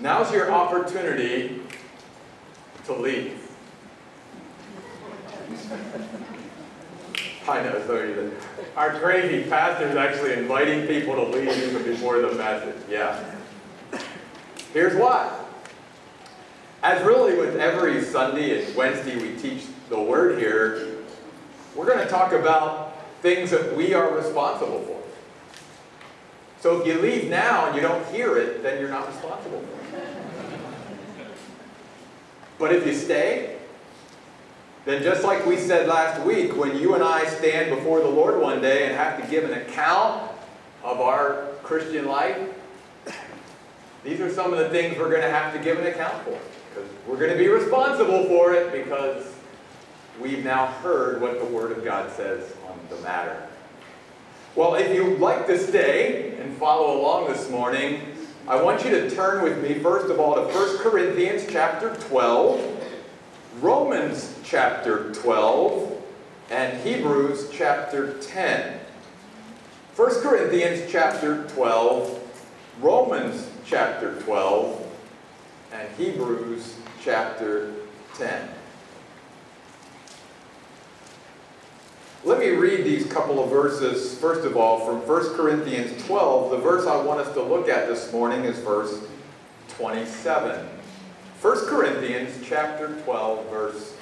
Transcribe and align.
Now's 0.00 0.32
your 0.32 0.50
opportunity 0.50 1.60
to 2.86 2.94
leave. 2.94 3.36
I 7.46 7.62
know, 7.62 7.82
so 7.86 8.30
our 8.76 8.98
crazy 9.00 9.48
pastor 9.48 9.88
is 9.88 9.96
actually 9.96 10.34
inviting 10.34 10.86
people 10.86 11.14
to 11.16 11.24
leave 11.24 11.50
even 11.50 11.82
before 11.82 12.20
the 12.20 12.32
message. 12.34 12.76
Yeah. 12.88 13.34
Here's 14.72 14.96
why. 14.96 15.36
As 16.82 17.04
really 17.04 17.36
with 17.36 17.56
every 17.56 18.02
Sunday 18.02 18.64
and 18.64 18.74
Wednesday 18.76 19.16
we 19.16 19.36
teach 19.36 19.64
the 19.90 20.00
word 20.00 20.38
here, 20.38 20.96
we're 21.74 21.86
going 21.86 21.98
to 21.98 22.08
talk 22.08 22.32
about 22.32 22.96
things 23.20 23.50
that 23.50 23.76
we 23.76 23.92
are 23.92 24.10
responsible 24.14 24.80
for. 24.82 24.99
So 26.60 26.80
if 26.80 26.86
you 26.86 27.00
leave 27.00 27.30
now 27.30 27.66
and 27.66 27.74
you 27.74 27.80
don't 27.80 28.06
hear 28.08 28.36
it, 28.36 28.62
then 28.62 28.78
you're 28.78 28.90
not 28.90 29.06
responsible 29.08 29.60
for 29.60 29.96
it. 29.96 30.04
But 32.58 32.74
if 32.74 32.86
you 32.86 32.94
stay, 32.94 33.56
then 34.84 35.02
just 35.02 35.24
like 35.24 35.46
we 35.46 35.56
said 35.56 35.88
last 35.88 36.22
week, 36.24 36.54
when 36.56 36.76
you 36.76 36.94
and 36.94 37.02
I 37.02 37.26
stand 37.26 37.74
before 37.74 38.00
the 38.00 38.08
Lord 38.08 38.40
one 38.40 38.60
day 38.60 38.86
and 38.86 38.94
have 38.94 39.22
to 39.22 39.30
give 39.30 39.44
an 39.44 39.58
account 39.58 40.30
of 40.82 41.00
our 41.00 41.46
Christian 41.62 42.04
life, 42.06 42.38
these 44.04 44.20
are 44.20 44.30
some 44.30 44.52
of 44.52 44.58
the 44.58 44.68
things 44.68 44.98
we're 44.98 45.10
going 45.10 45.22
to 45.22 45.30
have 45.30 45.54
to 45.54 45.58
give 45.58 45.78
an 45.78 45.86
account 45.86 46.22
for. 46.24 46.38
Because 46.68 46.90
we're 47.06 47.18
going 47.18 47.32
to 47.32 47.38
be 47.38 47.48
responsible 47.48 48.24
for 48.24 48.52
it 48.52 48.70
because 48.72 49.34
we've 50.20 50.44
now 50.44 50.66
heard 50.66 51.22
what 51.22 51.38
the 51.38 51.46
Word 51.46 51.72
of 51.72 51.82
God 51.82 52.10
says 52.12 52.52
on 52.68 52.78
the 52.90 52.96
matter. 53.02 53.49
Well, 54.56 54.74
if 54.74 54.92
you'd 54.92 55.20
like 55.20 55.46
to 55.46 55.56
stay 55.56 56.36
and 56.40 56.56
follow 56.56 57.00
along 57.00 57.28
this 57.28 57.48
morning, 57.50 58.00
I 58.48 58.60
want 58.60 58.84
you 58.84 58.90
to 58.90 59.08
turn 59.08 59.44
with 59.44 59.62
me, 59.62 59.74
first 59.74 60.10
of 60.10 60.18
all, 60.18 60.34
to 60.34 60.42
1 60.42 60.78
Corinthians 60.78 61.46
chapter 61.48 61.94
12, 61.94 62.98
Romans 63.60 64.36
chapter 64.42 65.12
12, 65.14 66.02
and 66.50 66.80
Hebrews 66.82 67.48
chapter 67.52 68.14
10. 68.14 68.80
1 69.94 70.10
Corinthians 70.20 70.90
chapter 70.90 71.46
12, 71.50 72.42
Romans 72.80 73.48
chapter 73.64 74.20
12, 74.22 74.84
and 75.72 75.88
Hebrews 75.96 76.74
chapter 77.00 77.72
10. 78.14 78.48
Let 82.22 82.38
me 82.38 82.50
read 82.50 82.84
these 82.84 83.06
couple 83.06 83.42
of 83.42 83.48
verses, 83.48 84.18
first 84.18 84.44
of 84.44 84.54
all, 84.54 84.80
from 84.80 84.96
1 85.08 85.34
Corinthians 85.36 86.04
12. 86.04 86.50
The 86.50 86.58
verse 86.58 86.86
I 86.86 87.00
want 87.02 87.18
us 87.18 87.32
to 87.32 87.42
look 87.42 87.66
at 87.66 87.88
this 87.88 88.12
morning 88.12 88.44
is 88.44 88.58
verse 88.58 89.02
27. 89.68 90.68
1 91.40 91.66
Corinthians 91.66 92.38
chapter 92.46 92.88
12, 93.04 93.48
verse 93.48 93.96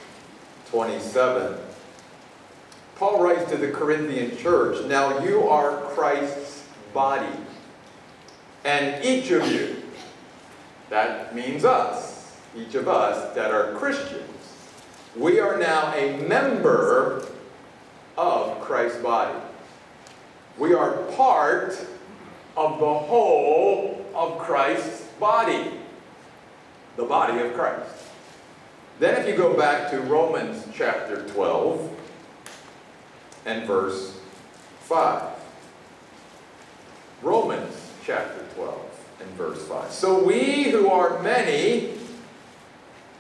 27. 0.71 1.59
Paul 2.97 3.23
writes 3.23 3.49
to 3.53 3.57
the 3.57 3.71
Corinthian 3.71 4.37
church, 4.37 4.85
Now 4.87 5.21
you 5.23 5.49
are 5.49 5.81
Christ's 5.83 6.65
body, 6.93 7.37
and 8.65 9.05
each 9.05 9.31
of 9.31 9.47
you, 9.47 9.81
that 10.91 11.37
means 11.37 11.65
us, 11.65 12.37
each 12.57 12.75
of 12.75 12.89
us 12.89 13.33
that 13.37 13.53
are 13.53 13.75
Christians, 13.75 14.25
we 15.15 15.39
are 15.39 15.57
now 15.57 15.95
a 15.95 16.17
member 16.27 17.25
of 18.19 18.61
Christ's 18.61 19.01
body. 19.01 19.39
We 20.59 20.75
are 20.75 20.95
part 21.13 21.79
of 22.57 22.81
the 22.81 22.95
whole 22.95 24.05
of 24.13 24.39
Christ's 24.39 25.03
body, 25.21 25.71
the 26.97 27.05
body 27.05 27.39
of 27.39 27.55
Christ. 27.55 27.89
Then, 28.99 29.21
if 29.21 29.29
you 29.29 29.37
go 29.37 29.57
back 29.57 29.93
to 29.93 30.01
Romans 30.01 30.67
chapter 30.75 31.23
12 31.29 31.97
and 33.47 33.65
verse 33.65 34.19
5. 34.81 35.23
Romans 37.23 37.93
chapter 38.05 38.45
12 38.57 38.81
and 39.21 39.31
verse 39.31 39.65
5. 39.69 39.93
So 39.93 40.25
we 40.25 40.65
who 40.65 40.89
are 40.89 41.23
many 41.23 41.95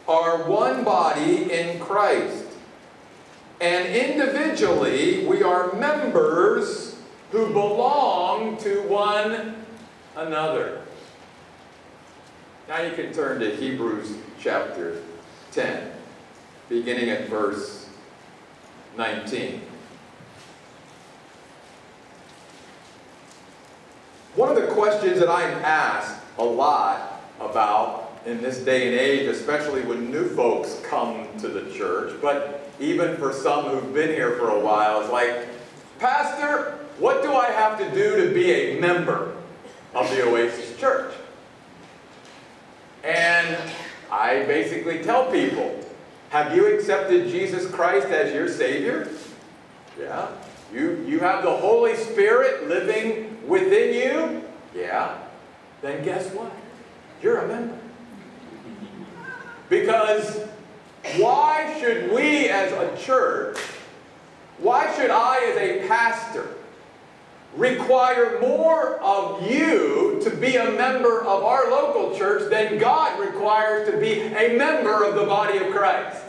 are 0.09 0.43
one 0.49 0.83
body 0.83 1.53
in 1.53 1.79
Christ 1.79 2.48
and 3.61 3.89
individually, 3.95 5.27
we 5.27 5.43
are 5.43 5.73
members 5.75 6.97
who 7.33 7.53
belong 7.53 8.57
to 8.59 8.83
one 8.83 9.57
another. 10.17 10.83
Now 12.69 12.83
you 12.83 12.93
can 12.93 13.13
turn 13.13 13.41
to 13.41 13.55
Hebrews 13.55 14.17
chapter 14.39 15.03
10, 15.53 15.91
beginning 16.69 17.11
at 17.11 17.29
verse 17.29 17.89
19. 18.97 19.63
One 24.35 24.51
of 24.51 24.57
the 24.57 24.69
questions 24.69 25.19
that 25.19 25.29
I'm 25.29 25.65
asked 25.65 26.23
a 26.39 26.45
lot 26.45 27.21
about 27.41 28.21
in 28.25 28.41
this 28.41 28.59
day 28.59 28.89
and 28.89 28.99
age, 28.99 29.27
especially 29.27 29.83
when 29.83 30.13
new 30.13 30.29
folks 30.29 30.81
come 30.85 31.27
to 31.41 31.49
the 31.49 31.73
church, 31.73 32.15
but 32.23 32.68
even 32.81 33.17
for 33.17 33.33
some 33.33 33.65
who've 33.65 33.95
been 33.95 34.11
here 34.11 34.33
for 34.37 34.51
a 34.51 34.61
while, 34.61 35.01
is 35.03 35.11
like, 35.11 35.49
Pastor, 35.99 36.79
what 36.99 37.23
do 37.23 37.33
I 37.33 37.51
have 37.51 37.79
to 37.79 37.91
do 37.93 38.27
to 38.27 38.35
be 38.35 38.51
a 38.51 38.81
member 38.81 39.35
of 39.95 40.09
the 40.11 40.23
Oasis 40.23 40.79
Church? 40.79 41.13
And 43.05 43.57
I 44.11 44.45
basically 44.45 45.03
tell 45.03 45.31
people, 45.31 45.79
have 46.31 46.55
you 46.55 46.67
accepted 46.75 47.29
Jesus 47.29 47.71
Christ 47.71 48.09
as 48.09 48.33
your 48.35 48.49
Savior? 48.49 49.09
Yeah. 49.99 50.29
You, 50.73 51.05
you 51.07 51.21
have 51.21 51.43
the 51.43 51.57
Holy 51.57 51.97
Spirit 51.97 52.69
living 52.69 53.47
within 53.49 53.95
you? 53.95 54.45
Yeah. 54.75 55.19
Then 55.81 56.05
guess 56.05 56.31
what? 56.35 56.53
You're 57.23 57.39
a 57.39 57.49
member. 57.49 57.79
Because 59.69 60.47
why 61.17 61.77
should 61.81 62.13
we 62.13 62.49
as 62.49 62.73
a 62.73 62.97
church, 63.03 63.59
why 64.59 64.95
should 64.97 65.11
I 65.11 65.39
as 65.51 65.57
a 65.57 65.89
pastor 65.89 66.49
require 67.57 68.39
more 68.41 69.01
of 69.01 69.51
you 69.51 70.21
to 70.23 70.31
be 70.31 70.57
a 70.57 70.71
member 70.73 71.23
of 71.23 71.45
our 71.45 71.71
local 71.71 72.17
church 72.17 72.51
than 72.51 72.79
God 72.79 73.19
requires 73.19 73.89
to 73.91 73.99
be 73.99 74.21
a 74.21 74.57
member 74.57 75.05
of 75.05 75.15
the 75.15 75.25
body 75.25 75.59
of 75.59 75.73
Christ? 75.73 76.23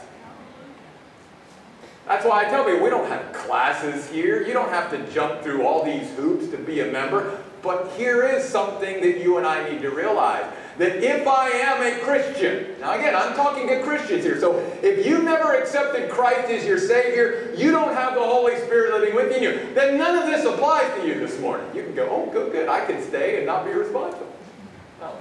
That's 2.06 2.26
why 2.26 2.46
I 2.46 2.50
tell 2.50 2.66
people 2.66 2.84
we 2.84 2.90
don't 2.90 3.08
have 3.08 3.32
classes 3.34 4.10
here. 4.10 4.42
You 4.42 4.54
don't 4.54 4.70
have 4.70 4.90
to 4.92 5.12
jump 5.12 5.42
through 5.44 5.64
all 5.64 5.86
these 5.86 6.10
hoops 6.16 6.48
to 6.48 6.58
be 6.58 6.80
a 6.80 6.92
member. 6.92 7.40
But 7.62 7.92
here 7.98 8.26
is 8.26 8.44
something 8.44 9.02
that 9.02 9.22
you 9.22 9.38
and 9.38 9.46
I 9.46 9.70
need 9.70 9.82
to 9.82 9.92
realize 9.92 10.46
that 10.80 11.04
if 11.04 11.28
I 11.28 11.50
am 11.50 11.82
a 11.82 12.00
Christian, 12.00 12.80
now 12.80 12.94
again, 12.98 13.14
I'm 13.14 13.36
talking 13.36 13.68
to 13.68 13.84
Christians 13.84 14.24
here, 14.24 14.40
so 14.40 14.58
if 14.82 15.06
you've 15.06 15.26
never 15.26 15.54
accepted 15.54 16.10
Christ 16.10 16.50
as 16.50 16.66
your 16.66 16.80
Savior, 16.80 17.54
you 17.56 17.72
don't 17.72 17.94
have 17.94 18.16
the 18.16 18.24
Holy 18.24 18.56
Spirit 18.62 18.94
living 18.94 19.14
within 19.14 19.44
you, 19.44 19.74
then 19.76 19.98
none 19.98 20.18
of 20.18 20.26
this 20.26 20.46
applies 20.46 20.90
to 21.00 21.06
you 21.06 21.16
this 21.16 21.38
morning. 21.42 21.68
You 21.76 21.84
can 21.84 21.94
go, 21.96 22.08
oh, 22.10 22.32
good, 22.32 22.54
good, 22.54 22.70
I 22.70 22.86
can 22.86 23.04
stay 23.04 23.38
and 23.38 23.46
not 23.46 23.66
be 23.66 23.72
responsible. 23.72 24.26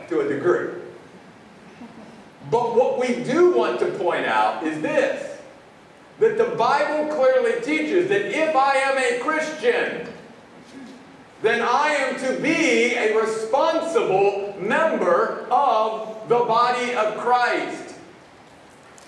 To 0.08 0.20
a 0.20 0.28
degree. 0.28 0.70
But 2.50 2.74
what 2.74 2.98
we 2.98 3.22
do 3.24 3.52
want 3.56 3.78
to 3.80 3.86
point 3.92 4.26
out 4.26 4.64
is 4.64 4.80
this 4.80 5.38
that 6.18 6.36
the 6.36 6.56
Bible 6.56 7.14
clearly 7.14 7.60
teaches 7.60 8.08
that 8.08 8.26
if 8.26 8.56
I 8.56 8.74
am 8.74 8.98
a 8.98 9.22
Christian, 9.22 10.08
then 11.42 11.62
I 11.62 11.88
am 11.90 12.18
to 12.20 12.42
be 12.42 12.94
a 12.94 13.16
responsible 13.16 14.56
member 14.60 15.46
of 15.50 16.28
the 16.28 16.40
body 16.40 16.94
of 16.94 17.16
Christ. 17.18 17.94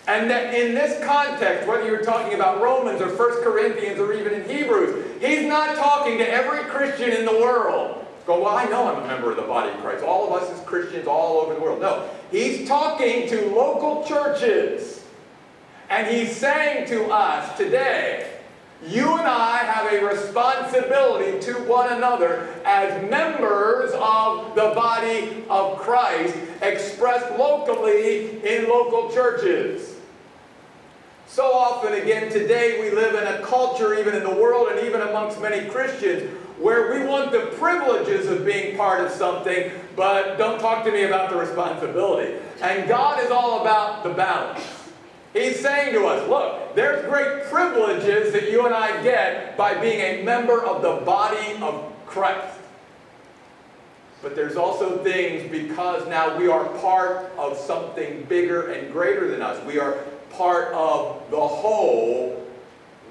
And 0.06 0.30
that 0.30 0.54
in 0.54 0.74
this 0.74 1.04
context, 1.04 1.68
whether 1.68 1.86
you're 1.86 2.04
talking 2.04 2.34
about 2.34 2.60
Romans 2.60 3.00
or 3.00 3.08
1 3.08 3.42
Corinthians 3.42 4.00
or 4.00 4.12
even 4.12 4.32
in 4.32 4.48
Hebrews, 4.48 5.20
he's 5.20 5.46
not 5.46 5.76
talking 5.76 6.18
to 6.18 6.28
every 6.28 6.64
Christian 6.70 7.10
in 7.10 7.24
the 7.24 7.32
world. 7.32 8.06
Go, 8.26 8.42
well, 8.42 8.56
I 8.56 8.64
know 8.64 8.88
I'm 8.88 9.02
a 9.02 9.06
member 9.06 9.30
of 9.30 9.36
the 9.36 9.42
body 9.42 9.70
of 9.70 9.78
Christ. 9.78 10.04
All 10.04 10.32
of 10.32 10.42
us 10.42 10.50
as 10.50 10.64
Christians 10.64 11.06
all 11.06 11.38
over 11.40 11.54
the 11.54 11.60
world. 11.60 11.80
No, 11.80 12.08
he's 12.30 12.66
talking 12.66 13.28
to 13.28 13.54
local 13.54 14.04
churches. 14.04 15.04
And 15.88 16.06
he's 16.06 16.36
saying 16.36 16.88
to 16.88 17.06
us 17.06 17.56
today, 17.56 18.39
you 18.86 19.18
and 19.18 19.26
I 19.26 19.58
have 19.58 19.92
a 19.92 20.04
responsibility 20.04 21.38
to 21.40 21.52
one 21.64 21.92
another 21.92 22.48
as 22.64 23.10
members 23.10 23.90
of 23.92 24.54
the 24.54 24.72
body 24.74 25.44
of 25.50 25.78
Christ, 25.78 26.34
expressed 26.62 27.38
locally 27.38 28.42
in 28.42 28.68
local 28.68 29.10
churches. 29.12 29.96
So 31.26 31.44
often, 31.52 31.92
again, 31.92 32.32
today 32.32 32.80
we 32.80 32.90
live 32.90 33.14
in 33.14 33.26
a 33.26 33.46
culture, 33.46 33.98
even 33.98 34.14
in 34.16 34.24
the 34.24 34.34
world 34.34 34.68
and 34.68 34.86
even 34.86 35.02
amongst 35.02 35.40
many 35.40 35.68
Christians, 35.68 36.28
where 36.58 36.92
we 36.92 37.06
want 37.06 37.32
the 37.32 37.54
privileges 37.58 38.26
of 38.26 38.44
being 38.44 38.76
part 38.76 39.04
of 39.04 39.10
something, 39.12 39.70
but 39.94 40.36
don't 40.38 40.58
talk 40.58 40.84
to 40.84 40.92
me 40.92 41.04
about 41.04 41.30
the 41.30 41.36
responsibility. 41.36 42.36
And 42.60 42.88
God 42.88 43.22
is 43.22 43.30
all 43.30 43.60
about 43.60 44.02
the 44.02 44.10
balance. 44.10 44.79
He's 45.32 45.60
saying 45.60 45.94
to 45.94 46.06
us, 46.06 46.28
look, 46.28 46.74
there's 46.74 47.04
great 47.08 47.44
privileges 47.44 48.32
that 48.32 48.50
you 48.50 48.66
and 48.66 48.74
I 48.74 49.02
get 49.02 49.56
by 49.56 49.80
being 49.80 50.00
a 50.00 50.22
member 50.24 50.64
of 50.64 50.82
the 50.82 51.04
body 51.04 51.56
of 51.62 51.92
Christ. 52.06 52.58
But 54.22 54.34
there's 54.34 54.56
also 54.56 55.02
things 55.02 55.50
because 55.50 56.06
now 56.08 56.36
we 56.36 56.48
are 56.48 56.64
part 56.80 57.30
of 57.38 57.56
something 57.56 58.24
bigger 58.24 58.72
and 58.72 58.92
greater 58.92 59.28
than 59.30 59.40
us. 59.40 59.64
We 59.64 59.78
are 59.78 59.98
part 60.30 60.74
of 60.74 61.22
the 61.30 61.40
whole. 61.40 62.46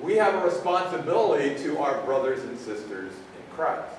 We 0.01 0.15
have 0.15 0.35
a 0.35 0.45
responsibility 0.45 1.61
to 1.63 1.79
our 1.79 2.01
brothers 2.01 2.43
and 2.43 2.57
sisters 2.57 3.11
in 3.13 3.55
Christ. 3.55 3.95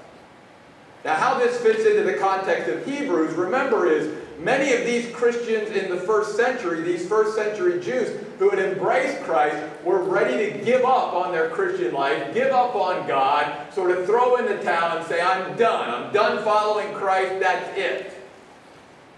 Now, 1.05 1.15
how 1.15 1.39
this 1.39 1.59
fits 1.61 1.87
into 1.87 2.03
the 2.03 2.15
context 2.15 2.69
of 2.69 2.85
Hebrews, 2.85 3.35
remember, 3.35 3.91
is 3.91 4.15
many 4.43 4.73
of 4.73 4.85
these 4.87 5.11
Christians 5.15 5.71
in 5.71 5.91
the 5.91 5.97
first 5.97 6.37
century, 6.37 6.83
these 6.83 7.07
first 7.07 7.35
century 7.35 7.81
Jews 7.81 8.25
who 8.39 8.51
had 8.51 8.59
embraced 8.59 9.23
Christ, 9.23 9.57
were 9.85 10.03
ready 10.03 10.51
to 10.51 10.65
give 10.65 10.85
up 10.85 11.15
on 11.15 11.33
their 11.33 11.51
Christian 11.51 11.93
life, 11.93 12.33
give 12.33 12.53
up 12.53 12.75
on 12.75 13.07
God, 13.07 13.73
sort 13.73 13.91
of 13.91 14.07
throw 14.07 14.37
in 14.37 14.47
the 14.47 14.63
towel 14.63 14.99
and 14.99 15.07
say, 15.07 15.21
I'm 15.21 15.57
done. 15.57 15.91
I'm 15.91 16.13
done 16.13 16.43
following 16.43 16.93
Christ. 16.95 17.39
That's 17.41 17.79
it. 17.79 18.17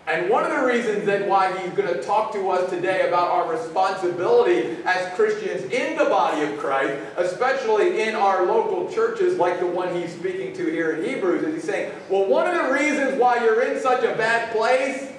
And 0.08 0.28
one 0.28 0.42
of 0.42 0.50
the 0.50 0.66
reasons 0.66 1.06
that 1.06 1.28
why 1.28 1.56
he's 1.58 1.70
going 1.74 1.92
to 1.92 2.02
talk 2.02 2.32
to 2.32 2.50
us 2.50 2.68
today 2.68 3.06
about 3.06 3.28
our 3.28 3.48
responsibility 3.52 4.76
as 4.84 5.14
Christians 5.14 5.62
in 5.72 5.96
the 5.96 6.06
body 6.06 6.42
of 6.42 6.58
Christ, 6.58 7.00
especially 7.16 8.02
in 8.02 8.16
our 8.16 8.44
local 8.44 8.90
churches 8.90 9.38
like 9.38 9.60
the 9.60 9.66
one 9.66 9.94
he's 9.94 10.12
speaking 10.12 10.52
to 10.54 10.64
here 10.64 10.96
in 10.96 11.08
Hebrews, 11.08 11.44
is 11.44 11.54
he's 11.54 11.64
saying, 11.64 11.92
well, 12.10 12.26
one 12.26 12.52
of 12.52 12.66
the 12.66 12.72
reasons 12.72 13.20
why 13.20 13.44
you're 13.44 13.62
in 13.62 13.80
such 13.80 14.02
a 14.02 14.16
bad 14.16 14.50
place 14.50 15.11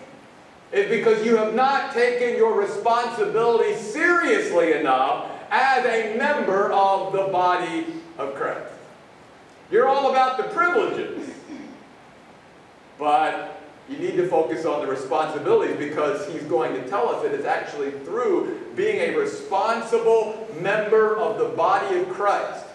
is 0.74 0.90
because 0.90 1.24
you 1.24 1.38
have 1.38 1.54
not 1.54 1.94
taken 1.94 2.36
your 2.36 2.60
responsibility 2.60 3.76
seriously 3.76 4.74
enough 4.74 5.30
as 5.52 5.86
a 5.86 6.18
member 6.18 6.72
of 6.72 7.14
the 7.14 7.28
body 7.32 7.86
of 8.18 8.34
Christ. 8.34 8.74
You're 9.70 9.88
all 9.88 10.10
about 10.10 10.38
the 10.38 10.44
privileges. 10.46 11.30
But 12.98 13.62
you 13.88 13.98
need 13.98 14.16
to 14.16 14.28
focus 14.28 14.66
on 14.66 14.82
the 14.82 14.88
responsibilities 14.88 15.78
because 15.78 16.28
he's 16.32 16.44
going 16.44 16.74
to 16.74 16.88
tell 16.90 17.10
us 17.10 17.22
that 17.24 17.34
it's 17.34 17.46
actually 17.46 17.92
through 17.92 18.60
being 18.76 19.14
a 19.14 19.18
responsible 19.18 20.48
member 20.60 21.18
of 21.18 21.38
the 21.38 21.50
body 21.50 22.00
of 22.00 22.10
Christ. 22.10 22.66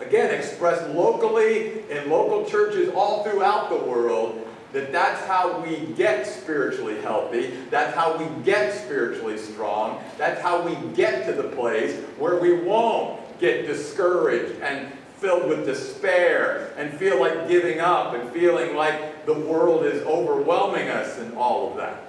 Again, 0.00 0.32
expressed 0.32 0.88
locally 0.90 1.82
in 1.90 2.08
local 2.08 2.44
churches 2.44 2.90
all 2.94 3.24
throughout 3.24 3.68
the 3.68 3.76
world, 3.76 4.47
that 4.72 4.92
that's 4.92 5.26
how 5.26 5.60
we 5.60 5.94
get 5.94 6.26
spiritually 6.26 7.00
healthy. 7.00 7.54
That's 7.70 7.94
how 7.94 8.16
we 8.16 8.26
get 8.44 8.74
spiritually 8.74 9.38
strong. 9.38 10.02
That's 10.18 10.40
how 10.40 10.62
we 10.62 10.74
get 10.94 11.24
to 11.26 11.32
the 11.32 11.48
place 11.48 11.96
where 12.18 12.38
we 12.38 12.52
won't 12.52 13.20
get 13.40 13.66
discouraged 13.66 14.60
and 14.60 14.92
filled 15.16 15.48
with 15.48 15.64
despair 15.64 16.72
and 16.76 16.92
feel 16.92 17.18
like 17.18 17.48
giving 17.48 17.80
up 17.80 18.14
and 18.14 18.30
feeling 18.30 18.76
like 18.76 19.26
the 19.26 19.34
world 19.34 19.84
is 19.84 20.02
overwhelming 20.02 20.88
us 20.88 21.18
and 21.18 21.36
all 21.36 21.70
of 21.70 21.76
that. 21.76 22.04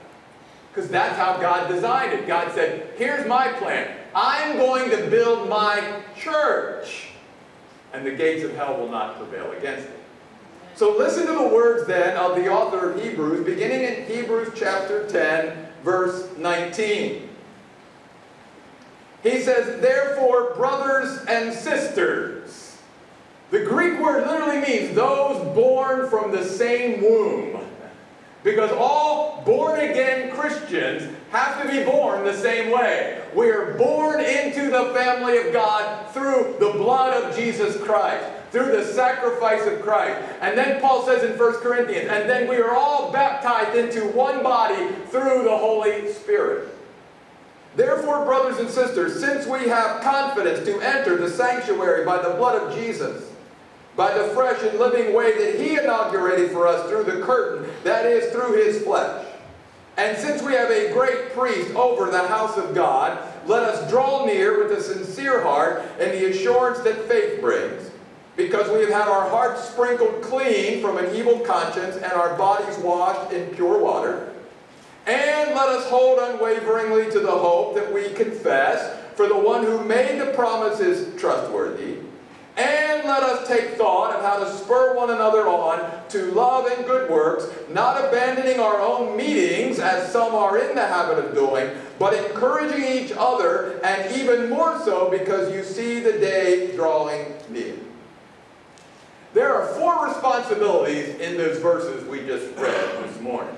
Because 0.71 0.89
that's 0.89 1.17
how 1.17 1.37
God 1.37 1.67
designed 1.67 2.13
it. 2.13 2.27
God 2.27 2.51
said, 2.53 2.93
here's 2.97 3.27
my 3.27 3.51
plan. 3.53 3.95
I'm 4.13 4.57
going 4.57 4.89
to 4.91 5.09
build 5.09 5.49
my 5.49 6.01
church, 6.15 7.07
and 7.93 8.05
the 8.05 8.11
gates 8.11 8.43
of 8.43 8.55
hell 8.55 8.77
will 8.77 8.89
not 8.89 9.17
prevail 9.17 9.51
against 9.53 9.87
it. 9.87 9.98
So 10.79 10.95
listen 10.95 11.25
to 11.27 11.33
the 11.33 11.45
words 11.49 11.85
then 11.87 12.15
of 12.15 12.37
the 12.37 12.47
author 12.47 12.91
of 12.91 13.03
Hebrews, 13.03 13.45
beginning 13.45 13.81
in 13.81 14.05
Hebrews 14.05 14.53
chapter 14.55 15.05
10, 15.09 15.67
verse 15.83 16.29
19. 16.37 17.29
He 19.21 19.41
says, 19.41 19.81
Therefore, 19.81 20.53
brothers 20.55 21.25
and 21.27 21.53
sisters, 21.53 22.77
the 23.51 23.65
Greek 23.65 23.99
word 23.99 24.25
literally 24.25 24.61
means 24.61 24.95
those 24.95 25.53
born 25.53 26.09
from 26.09 26.31
the 26.31 26.45
same 26.45 27.01
womb. 27.01 27.59
Because 28.45 28.71
all 28.71 29.43
born 29.45 29.81
again 29.81 30.31
Christians 30.33 31.13
have 31.31 31.61
to 31.61 31.67
be 31.69 31.83
born 31.83 32.23
the 32.23 32.35
same 32.35 32.71
way. 32.71 33.21
We 33.35 33.49
are 33.51 33.73
born 33.75 34.19
into 34.19 34.69
the 34.69 34.93
family 34.93 35.37
of 35.37 35.53
God 35.53 36.09
through 36.11 36.55
the 36.59 36.71
blood 36.71 37.23
of 37.23 37.35
Jesus 37.35 37.77
Christ, 37.83 38.25
through 38.51 38.71
the 38.71 38.83
sacrifice 38.83 39.65
of 39.67 39.81
Christ. 39.81 40.19
And 40.41 40.57
then 40.57 40.81
Paul 40.81 41.05
says 41.05 41.23
in 41.23 41.37
1 41.37 41.53
Corinthians, 41.57 42.09
and 42.09 42.27
then 42.27 42.47
we 42.47 42.57
are 42.57 42.75
all 42.75 43.11
baptized 43.11 43.77
into 43.77 44.07
one 44.07 44.41
body 44.41 44.93
through 45.07 45.43
the 45.43 45.57
Holy 45.57 46.11
Spirit. 46.13 46.75
Therefore, 47.75 48.25
brothers 48.25 48.57
and 48.57 48.69
sisters, 48.69 49.19
since 49.19 49.45
we 49.45 49.69
have 49.69 50.01
confidence 50.01 50.65
to 50.65 50.79
enter 50.81 51.15
the 51.17 51.29
sanctuary 51.29 52.03
by 52.03 52.21
the 52.21 52.33
blood 52.35 52.61
of 52.61 52.75
Jesus, 52.75 53.31
by 53.95 54.17
the 54.17 54.29
fresh 54.29 54.61
and 54.63 54.79
living 54.79 55.13
way 55.13 55.37
that 55.37 55.61
he 55.61 55.77
inaugurated 55.77 56.51
for 56.51 56.67
us 56.67 56.89
through 56.89 57.03
the 57.03 57.23
curtain, 57.23 57.69
that 57.83 58.05
is, 58.05 58.31
through 58.31 58.53
his 58.53 58.83
flesh. 58.83 59.25
And 59.99 60.17
since 60.17 60.41
we 60.41 60.53
have 60.53 60.71
a 60.71 60.93
great 60.93 61.33
priest 61.33 61.75
over 61.75 62.09
the 62.09 62.25
house 62.25 62.55
of 62.55 62.73
God, 62.73 63.19
let 63.45 63.63
us 63.63 63.91
draw 63.91 64.25
near 64.25 64.63
with 64.63 64.71
a 64.71 64.81
sincere 64.81 65.43
heart 65.43 65.83
and 65.99 66.11
the 66.11 66.29
assurance 66.29 66.79
that 66.79 67.09
faith 67.09 67.41
brings, 67.41 67.91
because 68.37 68.71
we 68.71 68.79
have 68.79 68.93
had 68.93 69.09
our 69.09 69.29
hearts 69.29 69.65
sprinkled 69.65 70.21
clean 70.21 70.81
from 70.81 70.97
an 70.97 71.13
evil 71.13 71.41
conscience 71.41 71.97
and 71.97 72.13
our 72.13 72.37
bodies 72.37 72.77
washed 72.77 73.33
in 73.33 73.53
pure 73.53 73.77
water. 73.77 74.33
And 75.05 75.53
let 75.53 75.67
us 75.67 75.89
hold 75.89 76.17
unwaveringly 76.17 77.11
to 77.11 77.19
the 77.19 77.31
hope 77.31 77.75
that 77.75 77.93
we 77.93 78.13
confess, 78.13 78.97
for 79.15 79.27
the 79.27 79.37
one 79.37 79.65
who 79.65 79.83
made 79.83 80.21
the 80.21 80.27
promise 80.27 80.79
is 80.79 81.19
trustworthy. 81.19 81.97
And 82.59 83.07
let 83.07 83.23
us 83.23 83.47
take 83.47 83.75
thought 83.75 84.13
of 84.13 84.21
how 84.21 84.43
to 84.43 84.51
spur 84.57 84.93
one 84.93 85.11
another 85.11 85.47
on 85.47 86.07
to 86.09 86.31
love 86.33 86.65
and 86.65 86.85
good 86.85 87.09
works, 87.09 87.47
not 87.69 88.03
abandoning 88.03 88.59
our 88.59 88.81
own 88.81 89.15
meetings 89.15 89.79
as 89.79 90.11
some 90.11 90.35
are 90.35 90.57
in 90.59 90.75
the 90.75 90.85
habit 90.85 91.23
of 91.23 91.33
doing, 91.33 91.69
but 91.97 92.13
encouraging 92.13 92.83
each 92.83 93.13
other, 93.17 93.79
and 93.81 94.13
even 94.17 94.49
more 94.49 94.77
so 94.83 95.09
because 95.09 95.53
you 95.53 95.63
see 95.63 96.01
the 96.01 96.13
day 96.13 96.75
drawing 96.75 97.33
near. 97.49 97.75
There 99.33 99.53
are 99.53 99.67
four 99.75 100.07
responsibilities 100.07 101.15
in 101.19 101.37
those 101.37 101.59
verses 101.59 102.05
we 102.09 102.25
just 102.25 102.53
read 102.57 103.03
this 103.05 103.21
morning. 103.21 103.55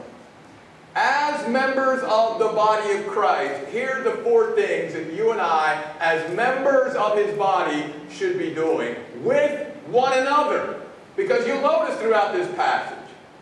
As 0.94 1.48
members 1.48 2.04
of 2.04 2.40
the 2.40 2.50
body 2.50 2.92
of 2.98 3.08
Christ, 3.08 3.70
here 3.70 4.00
are 4.00 4.04
the 4.04 4.24
four 4.24 4.52
things 4.56 4.94
that 4.94 5.14
you 5.14 5.32
and 5.32 5.40
I, 5.40 5.82
as 6.00 6.36
members 6.36 6.96
of 6.96 7.18
his 7.18 7.38
body, 7.38 7.86
should 8.12 8.38
be 8.38 8.54
doing 8.54 8.96
with 9.24 9.74
one 9.88 10.18
another. 10.18 10.82
Because 11.16 11.48
you'll 11.48 11.62
notice 11.62 11.98
throughout 12.00 12.34
this 12.34 12.54
passage, 12.56 12.98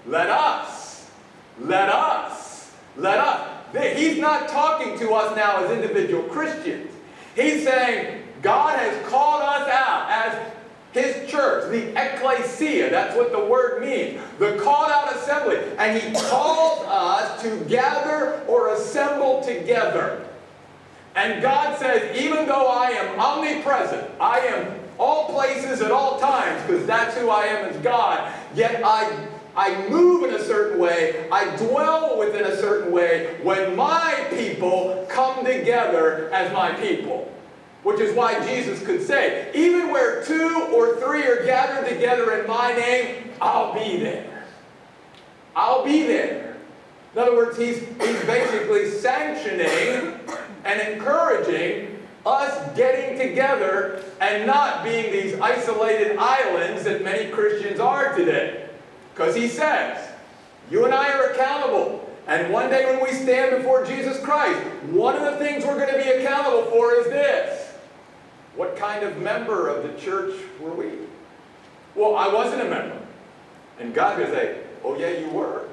let 0.06 0.30
us, 0.30 1.10
let 1.60 1.90
us, 1.90 2.72
let 2.96 3.18
us. 3.18 3.50
He's 3.98 4.20
not 4.20 4.48
talking 4.50 4.98
to 5.00 5.14
us 5.14 5.36
now 5.36 5.64
as 5.64 5.72
individual 5.72 6.24
Christians. 6.24 6.92
He's 7.36 7.64
saying, 7.64 8.24
God 8.42 8.78
has 8.78 9.08
called 9.08 9.42
us 9.42 9.68
out 9.70 10.08
as 10.10 10.52
his 10.92 11.30
church, 11.30 11.70
the 11.72 11.92
ecclesia, 11.92 12.90
that's 12.90 13.16
what 13.16 13.32
the 13.32 13.46
word 13.46 13.82
means, 13.82 14.20
the 14.40 14.58
called 14.58 14.90
out 14.90 15.16
assembly. 15.16 15.58
And 15.78 16.02
he 16.02 16.12
calls 16.14 16.84
us 16.88 17.42
to 17.44 17.64
gather 17.66 18.44
or 18.48 18.74
assemble 18.74 19.42
together. 19.42 20.26
And 21.16 21.42
God 21.42 21.78
says, 21.78 22.18
even 22.20 22.48
though 22.48 22.68
I 22.68 22.90
am 22.92 23.20
omnipresent, 23.20 24.10
I 24.20 24.40
am 24.40 24.80
all 24.98 25.28
places 25.32 25.82
at 25.82 25.92
all 25.92 26.20
times, 26.20 26.62
because 26.66 26.86
that's 26.86 27.16
who 27.16 27.30
I 27.30 27.46
am 27.46 27.70
as 27.70 27.78
God, 27.84 28.34
yet 28.54 28.82
I 28.84 29.28
I 29.56 29.90
move 29.90 30.24
in 30.24 30.36
a 30.36 30.44
certain 30.44 30.80
way, 30.80 31.28
I 31.32 31.56
dwell 31.58 32.18
within 32.18 32.46
a 32.46 32.56
certain 32.56 32.94
way 32.94 33.38
when 33.44 33.76
my 33.76 34.26
people 34.30 35.06
come 35.10 35.44
together 35.44 36.32
as 36.32 36.54
my 36.54 36.72
people. 36.74 37.30
Which 37.84 38.00
is 38.00 38.14
why 38.16 38.46
Jesus 38.46 38.86
could 38.86 39.06
say, 39.06 39.52
even 39.56 39.90
where 39.90 40.24
two 40.26 40.70
or 40.74 40.98
three 40.98 41.24
are 41.24 41.46
gathered 41.46 41.88
together 41.88 42.40
in 42.40 42.48
my 42.48 42.74
name, 42.74 43.32
I'll 43.42 43.74
be 43.74 43.98
there. 43.98 44.46
I'll 45.56 45.86
be 45.86 46.04
there. 46.04 46.58
In 47.14 47.20
other 47.20 47.36
words, 47.36 47.58
he's, 47.58 47.80
he's 47.80 48.26
basically 48.26 48.90
sanctioning 48.92 50.20
and 50.66 50.94
encouraging 50.94 51.98
us 52.26 52.78
getting 52.78 53.18
together 53.18 54.04
and 54.20 54.46
not 54.46 54.84
being 54.84 55.12
these 55.12 55.40
isolated 55.40 56.18
islands 56.18 56.84
that 56.84 57.04
many 57.04 57.32
Christians 57.32 57.80
are 57.80 58.16
today. 58.16 58.70
Because 59.14 59.36
he 59.36 59.48
says, 59.48 60.10
you 60.70 60.86
and 60.86 60.94
I 60.94 61.12
are 61.14 61.32
accountable. 61.32 62.10
And 62.28 62.54
one 62.54 62.70
day 62.70 62.86
when 62.86 63.04
we 63.04 63.12
stand 63.12 63.58
before 63.58 63.86
Jesus 63.86 64.20
Christ, 64.20 64.60
one 64.92 65.16
of 65.16 65.24
the 65.24 65.38
things 65.38 65.66
we're 65.66 65.84
going 65.84 65.92
to 65.92 66.04
be 66.04 66.10
accountable 66.22 66.70
for 66.70 66.94
is 66.94 67.08
this. 67.08 67.69
What 68.60 68.76
kind 68.76 69.06
of 69.06 69.18
member 69.20 69.70
of 69.70 69.84
the 69.84 69.98
church 69.98 70.36
were 70.60 70.74
we? 70.74 70.92
Well, 71.96 72.18
I 72.18 72.28
wasn't 72.28 72.62
a 72.62 72.66
member. 72.66 73.00
And 73.80 73.94
God 73.94 74.20
would 74.20 74.28
say, 74.28 74.64
Oh, 74.84 74.98
yeah, 74.98 75.12
you 75.12 75.30
were. 75.30 75.70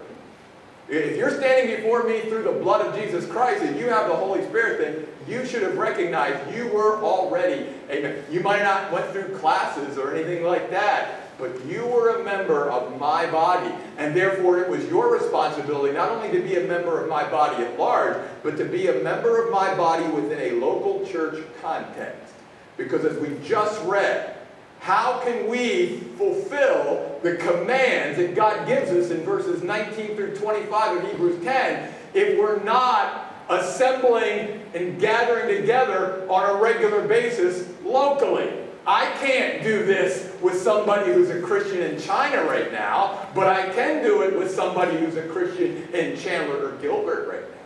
If 0.88 1.16
you're 1.16 1.36
standing 1.36 1.74
before 1.74 2.04
me 2.04 2.20
through 2.20 2.44
the 2.44 2.52
blood 2.52 2.86
of 2.86 2.94
Jesus 2.94 3.26
Christ 3.26 3.64
and 3.64 3.76
you 3.76 3.88
have 3.88 4.06
the 4.06 4.14
Holy 4.14 4.44
Spirit, 4.44 4.78
then 4.78 5.04
you 5.26 5.44
should 5.44 5.62
have 5.62 5.76
recognized 5.76 6.56
you 6.56 6.68
were 6.68 7.02
already, 7.02 7.66
amen. 7.90 8.22
You 8.30 8.38
might 8.38 8.62
not 8.62 8.92
went 8.92 9.10
through 9.10 9.36
classes 9.36 9.98
or 9.98 10.14
anything 10.14 10.44
like 10.44 10.70
that, 10.70 11.36
but 11.40 11.66
you 11.66 11.84
were 11.86 12.20
a 12.20 12.24
member 12.24 12.70
of 12.70 13.00
my 13.00 13.28
body. 13.28 13.74
And 13.98 14.14
therefore 14.14 14.60
it 14.60 14.68
was 14.68 14.84
your 14.84 15.12
responsibility 15.12 15.92
not 15.92 16.12
only 16.12 16.30
to 16.30 16.40
be 16.40 16.54
a 16.54 16.68
member 16.68 17.02
of 17.02 17.08
my 17.08 17.28
body 17.28 17.64
at 17.64 17.76
large, 17.76 18.16
but 18.44 18.56
to 18.58 18.64
be 18.64 18.86
a 18.86 19.02
member 19.02 19.44
of 19.44 19.50
my 19.50 19.74
body 19.74 20.06
within 20.06 20.38
a 20.38 20.60
local 20.60 21.04
church 21.04 21.42
context. 21.60 22.35
Because 22.76 23.04
as 23.04 23.18
we 23.18 23.36
just 23.46 23.82
read, 23.84 24.36
how 24.80 25.20
can 25.24 25.48
we 25.48 25.98
fulfill 26.16 27.18
the 27.22 27.36
commands 27.36 28.18
that 28.18 28.34
God 28.34 28.68
gives 28.68 28.90
us 28.90 29.10
in 29.10 29.24
verses 29.24 29.62
19 29.62 30.16
through 30.16 30.36
25 30.36 30.98
of 30.98 31.10
Hebrews 31.10 31.42
10 31.42 31.92
if 32.14 32.38
we're 32.38 32.62
not 32.62 33.34
assembling 33.48 34.62
and 34.74 35.00
gathering 35.00 35.60
together 35.60 36.26
on 36.30 36.56
a 36.56 36.60
regular 36.60 37.06
basis 37.06 37.68
locally? 37.82 38.50
I 38.86 39.10
can't 39.18 39.64
do 39.64 39.84
this 39.84 40.32
with 40.40 40.60
somebody 40.60 41.12
who's 41.12 41.30
a 41.30 41.42
Christian 41.42 41.82
in 41.82 42.00
China 42.00 42.44
right 42.44 42.70
now, 42.70 43.28
but 43.34 43.48
I 43.48 43.72
can 43.72 44.04
do 44.04 44.22
it 44.22 44.38
with 44.38 44.54
somebody 44.54 44.96
who's 44.96 45.16
a 45.16 45.26
Christian 45.26 45.92
in 45.92 46.16
Chandler 46.16 46.68
or 46.68 46.76
Gilbert 46.76 47.28
right 47.28 47.40
now. 47.40 47.56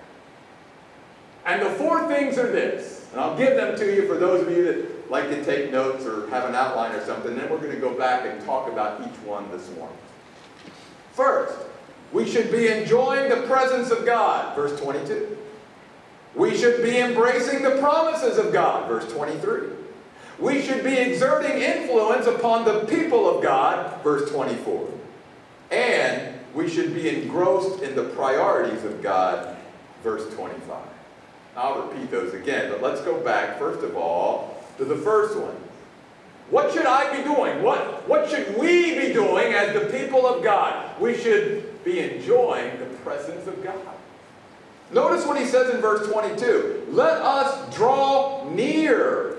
And 1.45 1.63
the 1.63 1.71
four 1.71 2.09
things 2.09 2.39
are 2.39 2.51
this, 2.51 3.07
and 3.13 3.21
I'll 3.21 3.37
give 3.37 3.57
them 3.57 3.77
to 3.77 3.95
you 3.95 4.07
for 4.07 4.17
those 4.17 4.47
of 4.47 4.51
you 4.51 4.65
that 4.65 5.00
like 5.11 5.29
to 5.29 5.45
take 5.45 5.73
notes 5.73 6.07
or 6.07 6.29
have 6.31 6.49
an 6.49 6.55
outline 6.55 6.93
or 6.93 7.05
something, 7.05 7.37
then 7.37 7.51
we're 7.51 7.59
going 7.59 7.73
to 7.73 7.81
go 7.81 7.93
back 7.95 8.25
and 8.25 8.43
talk 8.45 8.71
about 8.71 9.01
each 9.01 9.19
one 9.27 9.51
this 9.51 9.69
morning. 9.77 9.97
First, 11.13 11.59
we 12.13 12.29
should 12.29 12.51
be 12.51 12.69
enjoying 12.69 13.29
the 13.29 13.47
presence 13.47 13.91
of 13.91 14.07
God, 14.07 14.55
verse 14.55 14.81
22. 14.81 15.37
We 16.37 16.57
should 16.57 16.83
be 16.83 16.99
embracing 16.99 17.63
the 17.63 17.77
promises 17.79 18.39
of 18.39 18.53
God, 18.53 18.89
verse 18.89 19.13
23. 19.13 19.69
We 20.39 20.63
should 20.63 20.85
be 20.85 20.95
exerting 20.95 21.61
influence 21.61 22.27
upon 22.27 22.65
the 22.65 22.87
people 22.87 23.29
of 23.29 23.43
God, 23.43 24.03
verse 24.03 24.31
24. 24.31 24.89
And 25.73 26.39
we 26.55 26.69
should 26.69 26.95
be 26.95 27.09
engrossed 27.09 27.83
in 27.83 27.95
the 27.95 28.05
priorities 28.05 28.85
of 28.85 29.03
God, 29.03 29.57
verse 30.03 30.33
25. 30.35 30.79
I'll 31.57 31.83
repeat 31.83 32.11
those 32.11 32.33
again, 32.33 32.71
but 32.71 32.81
let's 32.81 33.01
go 33.03 33.21
back, 33.21 33.59
first 33.59 33.83
of 33.85 33.97
all, 33.97 34.60
to 34.81 34.87
the 34.87 34.97
first 34.97 35.39
one. 35.39 35.55
What 36.49 36.73
should 36.73 36.87
I 36.87 37.17
be 37.17 37.23
doing? 37.23 37.63
What, 37.63 38.09
what 38.09 38.29
should 38.29 38.57
we 38.59 38.99
be 38.99 39.13
doing 39.13 39.53
as 39.53 39.75
the 39.75 39.97
people 39.97 40.27
of 40.27 40.43
God? 40.43 40.99
We 40.99 41.17
should 41.17 41.85
be 41.85 42.01
enjoying 42.01 42.81
the 42.81 42.87
presence 43.05 43.47
of 43.47 43.63
God. 43.63 43.77
Notice 44.91 45.25
what 45.27 45.39
he 45.39 45.47
says 45.47 45.73
in 45.73 45.81
verse 45.81 46.11
22. 46.11 46.89
Let 46.91 47.19
us 47.19 47.73
draw 47.77 48.49
near. 48.51 49.37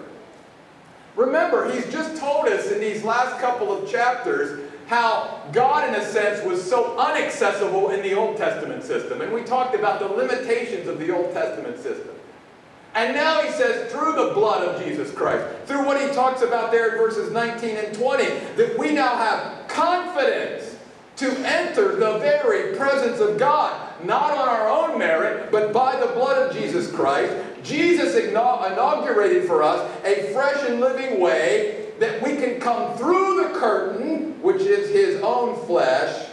Remember, 1.16 1.70
he's 1.74 1.92
just 1.92 2.22
told 2.22 2.48
us 2.48 2.72
in 2.72 2.80
these 2.80 3.04
last 3.04 3.42
couple 3.42 3.74
of 3.74 3.92
chapters 3.92 4.70
how 4.88 5.42
God, 5.52 5.90
in 5.90 5.96
a 5.96 6.06
sense, 6.06 6.46
was 6.46 6.62
so 6.64 6.94
inaccessible 7.10 7.90
in 7.90 8.04
the 8.04 8.14
Old 8.14 8.38
Testament 8.38 8.84
system. 8.84 9.22
And 9.22 9.34
we 9.34 9.42
talked 9.42 9.74
about 9.74 10.00
the 10.00 10.08
limitations 10.08 10.88
of 10.88 11.00
the 11.00 11.14
Old 11.14 11.34
Testament 11.34 11.78
system. 11.78 12.14
And 12.94 13.16
now 13.16 13.42
he 13.42 13.52
says, 13.52 13.92
through 13.92 14.11
blood 14.34 14.68
of 14.68 14.84
Jesus 14.84 15.12
Christ, 15.12 15.46
through 15.66 15.86
what 15.86 16.02
he 16.02 16.08
talks 16.14 16.42
about 16.42 16.72
there 16.72 16.92
in 16.92 16.98
verses 16.98 17.32
19 17.32 17.78
and 17.78 17.94
20, 17.96 18.26
that 18.56 18.78
we 18.78 18.92
now 18.92 19.16
have 19.16 19.68
confidence 19.68 20.78
to 21.18 21.30
enter 21.46 21.96
the 21.98 22.18
very 22.20 22.76
presence 22.76 23.20
of 23.20 23.38
God, 23.38 24.04
not 24.04 24.32
on 24.32 24.48
our 24.48 24.70
own 24.70 24.98
merit, 24.98 25.52
but 25.52 25.72
by 25.72 26.00
the 26.00 26.08
blood 26.14 26.50
of 26.50 26.56
Jesus 26.56 26.92
Christ. 26.92 27.36
Jesus 27.64 28.16
inaugurated 28.16 29.46
for 29.46 29.62
us 29.62 29.88
a 30.04 30.34
fresh 30.34 30.68
and 30.68 30.80
living 30.80 31.20
way 31.20 31.92
that 32.00 32.24
we 32.24 32.38
can 32.38 32.60
come 32.60 32.98
through 32.98 33.44
the 33.44 33.60
curtain, 33.60 34.42
which 34.42 34.62
is 34.62 34.90
his 34.90 35.22
own 35.22 35.64
flesh, 35.68 36.30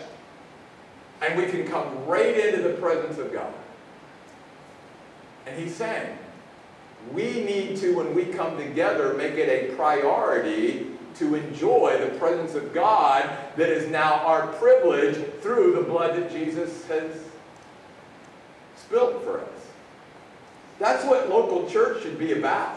and 1.20 1.38
we 1.38 1.50
can 1.50 1.68
come 1.68 2.06
right 2.06 2.38
into 2.38 2.62
the 2.62 2.74
presence 2.74 3.18
of 3.18 3.30
God. 3.30 3.52
And 5.46 5.58
he's 5.58 5.74
saying, 5.74 6.16
we 7.12 7.44
need 7.44 7.76
to, 7.78 7.96
when 7.96 8.14
we 8.14 8.26
come 8.26 8.56
together, 8.56 9.14
make 9.14 9.34
it 9.34 9.48
a 9.48 9.74
priority 9.74 10.86
to 11.16 11.34
enjoy 11.34 11.98
the 11.98 12.18
presence 12.18 12.54
of 12.54 12.72
God 12.72 13.28
that 13.56 13.68
is 13.68 13.90
now 13.90 14.14
our 14.24 14.46
privilege 14.54 15.16
through 15.40 15.74
the 15.74 15.82
blood 15.82 16.16
that 16.16 16.30
Jesus 16.30 16.86
has 16.86 17.10
spilled 18.76 19.22
for 19.22 19.40
us. 19.40 19.48
That's 20.78 21.04
what 21.04 21.28
local 21.28 21.68
church 21.68 22.02
should 22.02 22.18
be 22.18 22.32
about. 22.32 22.76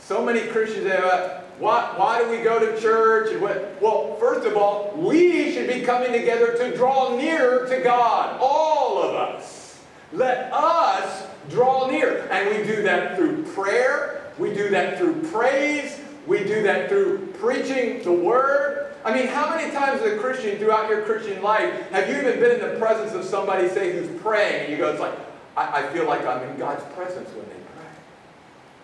So 0.00 0.24
many 0.24 0.40
Christians 0.48 0.86
say, 0.86 0.98
why, 1.58 1.92
why 1.96 2.22
do 2.22 2.30
we 2.30 2.38
go 2.38 2.58
to 2.58 2.80
church? 2.80 3.32
And 3.32 3.42
what? 3.42 3.80
Well, 3.80 4.16
first 4.16 4.46
of 4.46 4.56
all, 4.56 4.92
we 4.96 5.52
should 5.52 5.68
be 5.68 5.82
coming 5.82 6.12
together 6.12 6.56
to 6.56 6.76
draw 6.76 7.16
nearer 7.16 7.68
to 7.68 7.80
God. 7.82 8.38
All 8.40 9.02
of 9.02 9.14
us. 9.14 9.80
Let 10.12 10.52
us 10.52 11.27
draw 11.50 11.90
near. 11.90 12.28
And 12.30 12.48
we 12.48 12.64
do 12.64 12.82
that 12.82 13.16
through 13.16 13.44
prayer, 13.54 14.32
we 14.38 14.54
do 14.54 14.68
that 14.70 14.98
through 14.98 15.22
praise, 15.30 16.00
we 16.26 16.38
do 16.44 16.62
that 16.62 16.88
through 16.88 17.26
preaching 17.38 18.02
the 18.02 18.12
word. 18.12 18.94
I 19.04 19.14
mean, 19.14 19.26
how 19.28 19.48
many 19.48 19.72
times 19.72 20.02
as 20.02 20.12
a 20.12 20.18
Christian 20.18 20.58
throughout 20.58 20.90
your 20.90 21.02
Christian 21.02 21.42
life 21.42 21.72
have 21.90 22.08
you 22.08 22.16
even 22.18 22.40
been 22.40 22.60
in 22.60 22.60
the 22.60 22.78
presence 22.78 23.14
of 23.14 23.24
somebody, 23.24 23.68
say, 23.68 23.92
who's 23.92 24.20
praying, 24.20 24.64
and 24.64 24.72
you 24.72 24.76
go, 24.76 24.90
it's 24.90 25.00
like, 25.00 25.14
I, 25.56 25.82
I 25.82 25.92
feel 25.92 26.06
like 26.06 26.26
I'm 26.26 26.42
in 26.48 26.58
God's 26.58 26.84
presence 26.94 27.28
with 27.34 27.48
they 27.48 27.57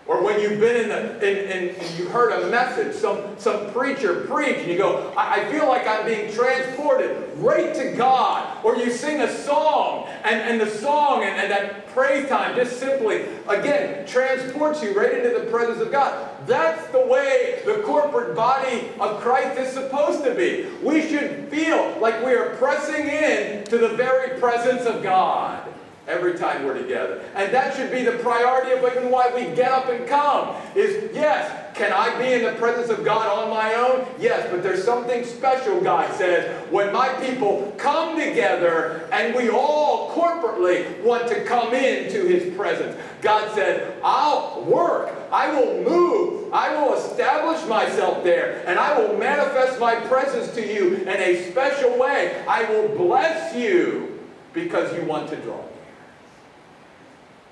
or 0.07 0.23
when 0.23 0.39
you've 0.39 0.61
been 0.61 0.83
in 0.83 0.89
the, 0.91 1.17
in, 1.27 1.71
and 1.71 1.99
you 1.99 2.07
heard 2.09 2.33
a 2.43 2.51
message, 2.51 2.95
some, 2.95 3.39
some 3.39 3.73
preacher 3.73 4.27
preach, 4.27 4.59
and 4.59 4.71
you 4.71 4.77
go, 4.77 5.15
I, 5.17 5.41
I, 5.41 5.51
feel 5.51 5.67
like 5.67 5.87
I'm 5.87 6.05
being 6.05 6.31
transported 6.31 7.17
right 7.39 7.75
to 7.75 7.93
God. 7.93 8.63
Or 8.63 8.77
you 8.77 8.91
sing 8.91 9.23
a 9.23 9.33
song, 9.33 10.07
and, 10.25 10.41
and 10.43 10.61
the 10.61 10.69
song 10.69 11.23
and, 11.23 11.41
and 11.41 11.51
that 11.51 11.87
praise 11.89 12.29
time 12.29 12.55
just 12.55 12.79
simply, 12.79 13.25
again, 13.49 14.07
transports 14.07 14.83
you 14.83 14.99
right 14.99 15.13
into 15.15 15.39
the 15.39 15.51
presence 15.51 15.81
of 15.81 15.91
God. 15.91 16.29
That's 16.47 16.87
the 16.89 17.07
way 17.07 17.63
the 17.65 17.81
corporate 17.83 18.37
body 18.37 18.89
of 19.01 19.21
Christ 19.21 19.59
is 19.59 19.73
supposed 19.73 20.23
to 20.25 20.35
be. 20.35 20.67
We 20.83 21.09
should 21.09 21.49
feel 21.49 21.99
like 21.99 22.23
we 22.23 22.35
are 22.35 22.57
pressing 22.57 23.07
in 23.07 23.65
to 23.65 23.79
the 23.79 23.89
very 23.89 24.39
presence 24.39 24.85
of 24.85 25.03
God 25.03 25.74
every 26.07 26.35
time 26.35 26.65
we're 26.65 26.79
together. 26.79 27.23
And 27.35 27.53
that 27.53 27.77
should 27.77 27.91
be 27.91 28.03
the 28.03 28.19
priority 28.19 28.73
of 28.73 28.85
even 28.85 29.11
why 29.11 29.33
we 29.35 29.55
get 29.55 29.71
up 29.71 29.89
and 29.89 30.07
come. 30.07 30.55
Is 30.75 31.15
yes, 31.15 31.51
can 31.75 31.93
I 31.93 32.17
be 32.19 32.33
in 32.33 32.43
the 32.45 32.53
presence 32.53 32.91
of 32.91 33.05
God 33.05 33.27
on 33.27 33.51
my 33.51 33.75
own? 33.75 34.07
Yes, 34.19 34.49
but 34.51 34.63
there's 34.63 34.85
something 34.85 35.25
special, 35.25 35.81
God 35.81 36.15
says, 36.15 36.51
when 36.71 36.93
my 36.93 37.09
people 37.15 37.75
come 37.79 38.19
together 38.19 39.09
and 39.13 39.35
we 39.35 39.51
all 39.51 40.11
corporately 40.13 41.03
want 41.03 41.27
to 41.29 41.45
come 41.45 41.75
into 41.75 42.27
his 42.27 42.55
presence. 42.55 42.97
God 43.23 43.53
said, 43.55 43.99
I'll 44.05 44.63
work, 44.63 45.11
I 45.33 45.51
will 45.51 45.83
move, 45.83 46.53
I 46.53 46.81
will 46.81 46.95
establish 46.95 47.67
myself 47.67 48.23
there, 48.23 48.63
and 48.67 48.79
I 48.79 48.99
will 48.99 49.17
manifest 49.17 49.81
my 49.81 49.97
presence 49.97 50.55
to 50.55 50.65
you 50.65 50.97
in 50.97 51.09
a 51.09 51.51
special 51.51 51.99
way. 51.99 52.45
I 52.47 52.65
will 52.71 52.89
bless 52.97 53.57
you 53.57 54.21
because 54.53 54.95
you 54.95 55.03
want 55.05 55.31
to 55.31 55.37
draw. 55.37 55.61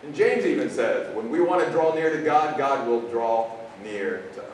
And 0.03 0.15
James 0.15 0.45
even 0.45 0.69
says, 0.69 1.15
when 1.15 1.31
we 1.31 1.41
want 1.41 1.65
to 1.65 1.71
draw 1.71 1.95
near 1.95 2.15
to 2.15 2.23
God, 2.23 2.59
God 2.59 2.89
will 2.89 3.03
draw 3.03 3.51
near 3.83 4.25
to 4.35 4.41
us. 4.43 4.49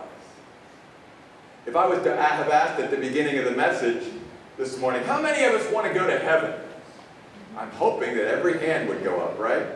If 1.67 1.75
I 1.75 1.87
was 1.87 2.02
to 2.02 2.17
have 2.17 2.49
asked 2.49 2.81
at 2.81 2.90
the 2.90 2.97
beginning 2.97 3.38
of 3.38 3.45
the 3.45 3.52
message 3.52 4.05
this 4.57 4.78
morning, 4.78 5.02
how 5.05 5.21
many 5.21 5.45
of 5.45 5.55
us 5.55 5.71
want 5.73 5.87
to 5.87 5.95
go 5.95 6.07
to 6.07 6.19
heaven? 6.19 6.55
I'm 7.57 7.71
hoping 7.73 8.14
that 8.17 8.26
every 8.26 8.59
hand 8.59 8.88
would 8.88 9.02
go 9.02 9.21
up, 9.21 9.38
right? 9.38 9.67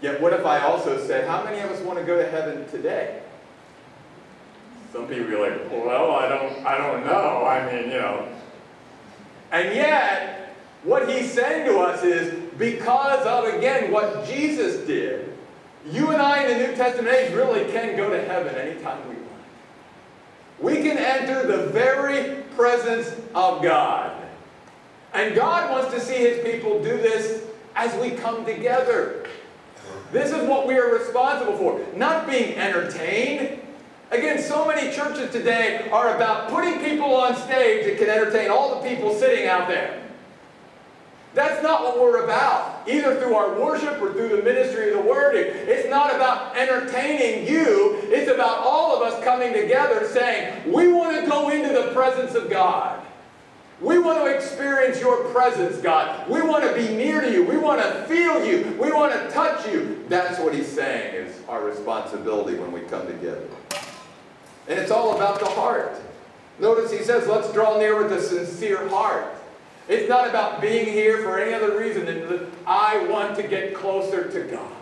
Yet 0.00 0.20
what 0.20 0.32
if 0.32 0.46
I 0.46 0.60
also 0.60 1.04
said, 1.06 1.28
how 1.28 1.44
many 1.44 1.60
of 1.60 1.70
us 1.70 1.80
want 1.82 1.98
to 1.98 2.04
go 2.04 2.16
to 2.16 2.28
heaven 2.30 2.68
today? 2.70 3.20
Some 4.92 5.06
people 5.06 5.26
be 5.26 5.36
like, 5.36 5.70
well, 5.70 6.12
I 6.12 6.28
don't, 6.28 6.66
I 6.66 6.78
don't 6.78 7.06
know. 7.06 7.44
I 7.44 7.72
mean, 7.72 7.90
you 7.90 7.98
know. 7.98 8.28
And 9.52 9.74
yet, 9.74 10.39
what 10.82 11.08
he's 11.08 11.32
saying 11.32 11.66
to 11.66 11.78
us 11.78 12.02
is, 12.02 12.32
because 12.58 13.26
of, 13.26 13.52
again, 13.54 13.90
what 13.90 14.26
Jesus 14.26 14.86
did, 14.86 15.36
you 15.90 16.10
and 16.10 16.20
I 16.20 16.44
in 16.44 16.58
the 16.58 16.66
New 16.68 16.74
Testament 16.74 17.14
age 17.14 17.32
really 17.32 17.70
can 17.72 17.96
go 17.96 18.10
to 18.10 18.22
heaven 18.22 18.54
anytime 18.54 19.00
we 19.08 19.14
want. 19.14 19.26
We 20.60 20.82
can 20.82 20.98
enter 20.98 21.46
the 21.46 21.68
very 21.70 22.42
presence 22.56 23.08
of 23.34 23.62
God. 23.62 24.12
And 25.14 25.34
God 25.34 25.70
wants 25.70 25.92
to 25.94 26.00
see 26.00 26.16
his 26.16 26.44
people 26.44 26.82
do 26.82 26.96
this 26.98 27.44
as 27.74 27.94
we 28.00 28.10
come 28.10 28.44
together. 28.44 29.26
This 30.12 30.32
is 30.32 30.46
what 30.46 30.66
we 30.66 30.76
are 30.76 30.92
responsible 30.92 31.56
for. 31.56 31.80
Not 31.96 32.28
being 32.28 32.56
entertained, 32.56 33.60
Again, 34.10 34.42
so 34.42 34.66
many 34.66 34.92
churches 34.92 35.30
today 35.30 35.88
are 35.92 36.16
about 36.16 36.48
putting 36.48 36.80
people 36.80 37.14
on 37.14 37.36
stage 37.36 37.84
that 37.84 37.96
can 37.96 38.08
entertain 38.08 38.50
all 38.50 38.82
the 38.82 38.88
people 38.88 39.14
sitting 39.14 39.46
out 39.46 39.68
there. 39.68 39.99
That's 41.32 41.62
not 41.62 41.84
what 41.84 42.00
we're 42.00 42.24
about, 42.24 42.88
either 42.88 43.20
through 43.20 43.34
our 43.34 43.54
worship 43.58 44.02
or 44.02 44.12
through 44.12 44.30
the 44.30 44.42
ministry 44.42 44.90
of 44.90 44.96
the 44.96 45.08
Word. 45.08 45.36
It's 45.36 45.88
not 45.88 46.14
about 46.14 46.56
entertaining 46.56 47.46
you. 47.46 48.00
It's 48.04 48.28
about 48.28 48.58
all 48.58 48.96
of 48.96 49.02
us 49.02 49.22
coming 49.22 49.52
together 49.52 50.08
saying, 50.08 50.72
we 50.72 50.92
want 50.92 51.20
to 51.20 51.30
go 51.30 51.50
into 51.50 51.72
the 51.72 51.92
presence 51.92 52.34
of 52.34 52.50
God. 52.50 53.00
We 53.80 53.98
want 53.98 54.18
to 54.18 54.26
experience 54.26 55.00
your 55.00 55.24
presence, 55.26 55.78
God. 55.78 56.28
We 56.28 56.42
want 56.42 56.64
to 56.64 56.74
be 56.74 56.94
near 56.96 57.20
to 57.20 57.32
you. 57.32 57.44
We 57.44 57.56
want 57.56 57.80
to 57.80 58.04
feel 58.08 58.44
you. 58.44 58.76
We 58.78 58.92
want 58.92 59.12
to 59.12 59.30
touch 59.30 59.66
you. 59.72 60.04
That's 60.08 60.38
what 60.38 60.52
he's 60.52 60.66
saying 60.66 61.14
is 61.14 61.40
our 61.48 61.64
responsibility 61.64 62.58
when 62.58 62.72
we 62.72 62.80
come 62.80 63.06
together. 63.06 63.46
And 64.68 64.78
it's 64.78 64.90
all 64.90 65.16
about 65.16 65.38
the 65.38 65.46
heart. 65.46 65.94
Notice 66.58 66.92
he 66.92 67.02
says, 67.04 67.26
let's 67.26 67.50
draw 67.52 67.78
near 67.78 68.02
with 68.02 68.12
a 68.12 68.20
sincere 68.20 68.86
heart. 68.88 69.34
It's 69.90 70.08
not 70.08 70.28
about 70.28 70.60
being 70.60 70.86
here 70.86 71.18
for 71.18 71.40
any 71.40 71.52
other 71.52 71.76
reason 71.76 72.06
than 72.06 72.28
that 72.28 72.48
I 72.64 73.04
want 73.06 73.34
to 73.36 73.42
get 73.42 73.74
closer 73.74 74.30
to 74.30 74.44
God. 74.44 74.72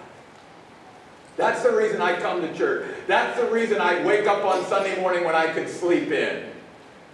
That's 1.38 1.62
the 1.62 1.74
reason 1.74 2.02
I 2.02 2.20
come 2.20 2.42
to 2.42 2.54
church. 2.54 2.86
That's 3.06 3.40
the 3.40 3.46
reason 3.46 3.80
I 3.80 4.04
wake 4.04 4.26
up 4.26 4.44
on 4.44 4.62
Sunday 4.66 5.00
morning 5.00 5.24
when 5.24 5.34
I 5.34 5.50
could 5.50 5.70
sleep 5.70 6.10
in. 6.10 6.50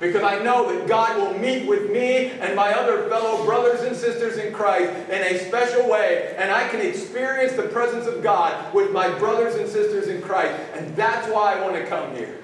Because 0.00 0.24
I 0.24 0.42
know 0.42 0.76
that 0.76 0.88
God 0.88 1.16
will 1.18 1.38
meet 1.38 1.68
with 1.68 1.88
me 1.88 2.30
and 2.30 2.56
my 2.56 2.72
other 2.72 3.08
fellow 3.08 3.44
brothers 3.44 3.82
and 3.82 3.94
sisters 3.94 4.38
in 4.38 4.52
Christ 4.52 4.90
in 5.08 5.22
a 5.22 5.38
special 5.46 5.88
way, 5.88 6.34
and 6.36 6.50
I 6.50 6.66
can 6.70 6.80
experience 6.80 7.52
the 7.52 7.68
presence 7.68 8.08
of 8.08 8.24
God 8.24 8.74
with 8.74 8.90
my 8.90 9.08
brothers 9.20 9.54
and 9.54 9.68
sisters 9.68 10.08
in 10.08 10.20
Christ. 10.20 10.52
And 10.74 10.96
that's 10.96 11.28
why 11.28 11.54
I 11.54 11.62
want 11.62 11.76
to 11.76 11.86
come 11.86 12.16
here. 12.16 12.40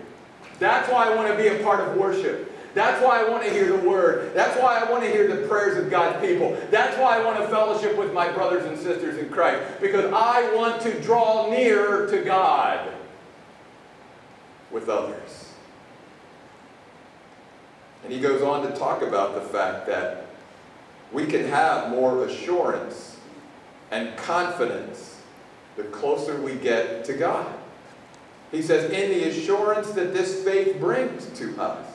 That's 0.61 0.89
why 0.89 1.11
I 1.11 1.17
want 1.17 1.29
to 1.29 1.37
be 1.37 1.49
a 1.49 1.61
part 1.65 1.81
of 1.81 1.97
worship. 1.97 2.53
That's 2.75 3.03
why 3.05 3.21
I 3.21 3.29
want 3.29 3.43
to 3.45 3.51
hear 3.51 3.67
the 3.67 3.89
word. 3.89 4.33
That's 4.35 4.57
why 4.61 4.79
I 4.79 4.91
want 4.91 5.03
to 5.03 5.11
hear 5.11 5.27
the 5.27 5.49
prayers 5.49 5.77
of 5.77 5.91
God's 5.91 6.25
people. 6.25 6.57
That's 6.71 6.97
why 6.99 7.19
I 7.19 7.25
want 7.25 7.39
to 7.39 7.49
fellowship 7.49 7.97
with 7.97 8.13
my 8.13 8.31
brothers 8.31 8.65
and 8.65 8.79
sisters 8.79 9.19
in 9.19 9.29
Christ. 9.29 9.81
Because 9.81 10.13
I 10.13 10.55
want 10.55 10.81
to 10.83 11.01
draw 11.01 11.51
nearer 11.51 12.09
to 12.11 12.23
God 12.23 12.89
with 14.71 14.89
others. 14.89 15.53
And 18.05 18.13
he 18.13 18.21
goes 18.21 18.43
on 18.43 18.71
to 18.71 18.79
talk 18.79 19.03
about 19.03 19.35
the 19.35 19.41
fact 19.41 19.87
that 19.87 20.27
we 21.13 21.27
can 21.27 21.47
have 21.47 21.91
more 21.91 22.25
assurance 22.25 23.19
and 23.91 24.17
confidence 24.17 25.21
the 25.77 25.83
closer 25.85 26.41
we 26.41 26.55
get 26.55 27.05
to 27.07 27.15
God. 27.15 27.53
He 28.51 28.63
says, 28.63 28.91
in 28.91 29.11
the 29.11 29.29
assurance 29.29 29.91
that 29.93 30.13
this 30.13 30.45
faith 30.45 30.79
brings 30.79 31.27
to 31.39 31.61
us. 31.61 31.87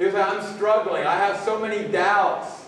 He 0.00 0.06
says, 0.06 0.14
I'm 0.14 0.56
struggling. 0.56 1.04
I 1.04 1.14
have 1.14 1.38
so 1.40 1.60
many 1.60 1.86
doubts. 1.86 2.64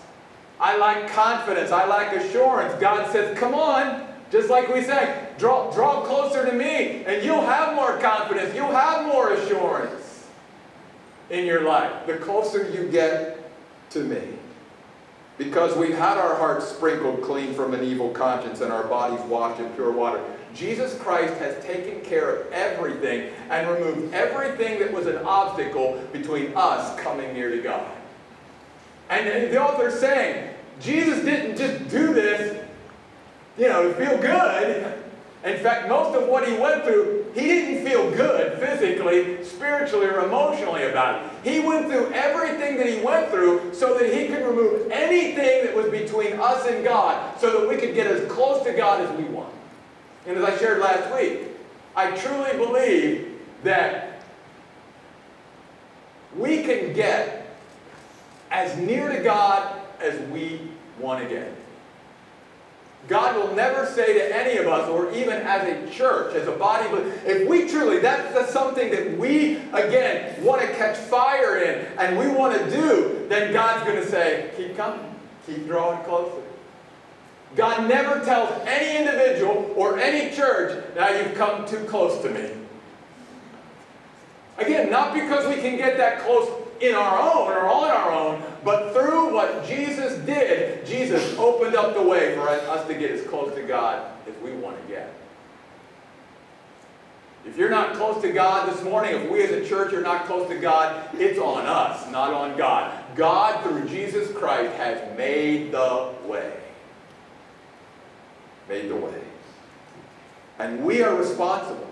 I 0.59 0.77
lack 0.77 1.09
confidence. 1.09 1.71
I 1.71 1.87
lack 1.87 2.15
assurance. 2.15 2.79
God 2.79 3.11
says, 3.11 3.35
come 3.39 3.55
on. 3.55 4.07
Just 4.29 4.51
like 4.51 4.71
we 4.71 4.83
say, 4.83 5.29
draw, 5.39 5.71
draw 5.71 6.03
closer 6.03 6.45
to 6.45 6.51
me 6.51 7.03
and 7.05 7.25
you'll 7.25 7.41
have 7.41 7.73
more 7.73 7.97
confidence. 7.97 8.53
You'll 8.53 8.71
have 8.71 9.07
more 9.07 9.33
assurance 9.33 10.27
in 11.31 11.47
your 11.47 11.61
life. 11.61 12.05
The 12.05 12.17
closer 12.17 12.69
you 12.69 12.87
get 12.91 13.49
to 13.89 14.03
me. 14.03 14.21
Because 15.39 15.75
we've 15.75 15.97
had 15.97 16.19
our 16.19 16.35
hearts 16.35 16.67
sprinkled 16.67 17.23
clean 17.23 17.55
from 17.55 17.73
an 17.73 17.83
evil 17.83 18.11
conscience 18.11 18.61
and 18.61 18.71
our 18.71 18.83
bodies 18.83 19.21
washed 19.25 19.59
in 19.59 19.71
pure 19.71 19.91
water. 19.91 20.23
Jesus 20.53 20.97
Christ 20.99 21.33
has 21.35 21.63
taken 21.63 22.01
care 22.01 22.35
of 22.35 22.51
everything 22.51 23.31
and 23.49 23.67
removed 23.67 24.13
everything 24.13 24.79
that 24.79 24.91
was 24.91 25.07
an 25.07 25.17
obstacle 25.17 26.01
between 26.11 26.53
us 26.55 26.99
coming 26.99 27.33
near 27.33 27.49
to 27.49 27.61
God. 27.61 27.91
And 29.09 29.51
the 29.51 29.61
author's 29.61 29.99
saying, 29.99 30.53
Jesus 30.79 31.23
didn't 31.23 31.57
just 31.57 31.89
do 31.89 32.13
this, 32.13 32.65
you 33.57 33.67
know, 33.67 33.87
to 33.87 33.93
feel 33.95 34.17
good. 34.17 34.99
In 35.43 35.57
fact, 35.57 35.89
most 35.89 36.15
of 36.15 36.29
what 36.29 36.47
he 36.47 36.55
went 36.55 36.85
through, 36.85 37.25
he 37.35 37.41
didn't 37.41 37.85
feel 37.85 38.09
good 38.11 38.59
physically, 38.59 39.43
spiritually, 39.43 40.05
or 40.07 40.23
emotionally 40.23 40.83
about 40.83 41.21
it. 41.21 41.31
He 41.43 41.59
went 41.59 41.87
through 41.87 42.11
everything 42.13 42.77
that 42.77 42.87
he 42.87 43.01
went 43.01 43.29
through 43.29 43.73
so 43.73 43.97
that 43.97 44.13
he 44.13 44.27
could 44.27 44.45
remove 44.47 44.89
anything 44.89 45.65
that 45.65 45.75
was 45.75 45.89
between 45.89 46.33
us 46.39 46.65
and 46.65 46.83
God 46.83 47.37
so 47.39 47.59
that 47.59 47.67
we 47.67 47.75
could 47.75 47.93
get 47.93 48.07
as 48.07 48.25
close 48.31 48.63
to 48.63 48.71
God 48.71 49.01
as 49.01 49.17
we 49.17 49.25
want. 49.25 49.53
And 50.25 50.37
as 50.37 50.43
I 50.43 50.57
shared 50.57 50.79
last 50.79 51.13
week, 51.13 51.39
I 51.95 52.11
truly 52.11 52.57
believe 52.57 53.39
that 53.63 54.23
we 56.37 56.63
can 56.63 56.93
get 56.93 57.55
as 58.49 58.77
near 58.77 59.09
to 59.09 59.21
God 59.21 59.81
as 59.99 60.19
we 60.29 60.59
want 60.99 61.23
to 61.23 61.29
get. 61.29 61.53
God 63.07 63.35
will 63.35 63.53
never 63.53 63.85
say 63.85 64.13
to 64.13 64.35
any 64.35 64.57
of 64.57 64.67
us, 64.67 64.87
or 64.87 65.11
even 65.11 65.33
as 65.33 65.67
a 65.67 65.93
church, 65.93 66.35
as 66.35 66.47
a 66.47 66.53
body, 66.53 66.87
but 66.89 67.05
if 67.25 67.47
we 67.49 67.67
truly, 67.67 67.99
that's, 67.99 68.33
that's 68.33 68.53
something 68.53 68.89
that 68.91 69.17
we, 69.17 69.57
again, 69.73 70.41
want 70.41 70.61
to 70.61 70.67
catch 70.75 70.95
fire 70.95 71.57
in 71.57 71.85
and 71.97 72.17
we 72.17 72.29
want 72.29 72.57
to 72.57 72.69
do, 72.69 73.25
then 73.27 73.51
God's 73.51 73.83
going 73.83 74.01
to 74.01 74.09
say, 74.09 74.51
keep 74.55 74.77
coming, 74.77 75.13
keep 75.45 75.67
drawing 75.67 76.01
closer. 76.05 76.41
God 77.55 77.87
never 77.87 78.23
tells 78.25 78.49
any 78.65 78.97
individual 78.97 79.71
or 79.75 79.99
any 79.99 80.35
church, 80.35 80.83
now 80.95 81.09
you've 81.09 81.35
come 81.35 81.67
too 81.67 81.83
close 81.85 82.21
to 82.23 82.29
me. 82.29 82.49
Again, 84.57 84.89
not 84.89 85.13
because 85.13 85.47
we 85.47 85.61
can 85.61 85.77
get 85.77 85.97
that 85.97 86.21
close 86.21 86.49
in 86.79 86.95
our 86.95 87.19
own 87.19 87.51
or 87.51 87.67
on 87.67 87.89
our 87.89 88.11
own, 88.11 88.43
but 88.63 88.93
through 88.93 89.33
what 89.33 89.65
Jesus 89.65 90.17
did, 90.25 90.85
Jesus 90.85 91.37
opened 91.37 91.75
up 91.75 91.93
the 91.93 92.01
way 92.01 92.35
for 92.35 92.47
us 92.49 92.87
to 92.87 92.93
get 92.93 93.11
as 93.11 93.25
close 93.27 93.53
to 93.55 93.63
God 93.63 94.11
as 94.27 94.35
we 94.43 94.51
want 94.53 94.81
to 94.81 94.87
get. 94.87 95.13
If 97.45 97.57
you're 97.57 97.69
not 97.69 97.95
close 97.95 98.21
to 98.21 98.31
God 98.31 98.71
this 98.71 98.83
morning, 98.83 99.15
if 99.15 99.29
we 99.29 99.43
as 99.43 99.51
a 99.51 99.67
church 99.67 99.93
are 99.93 100.01
not 100.01 100.25
close 100.25 100.47
to 100.49 100.57
God, 100.57 101.09
it's 101.15 101.37
on 101.37 101.65
us, 101.65 102.09
not 102.09 102.33
on 102.33 102.57
God. 102.57 102.93
God, 103.15 103.61
through 103.63 103.87
Jesus 103.89 104.31
Christ, 104.31 104.73
has 104.75 105.17
made 105.17 105.71
the 105.71 106.13
way 106.25 106.53
made 108.67 108.89
the 108.89 108.95
way. 108.95 109.21
And 110.59 110.83
we 110.83 111.01
are 111.01 111.15
responsible 111.15 111.89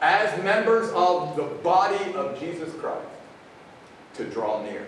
as 0.00 0.42
members 0.42 0.90
of 0.92 1.36
the 1.36 1.42
body 1.42 2.12
of 2.14 2.38
Jesus 2.38 2.72
Christ 2.74 3.06
to 4.14 4.24
draw 4.24 4.62
near. 4.62 4.86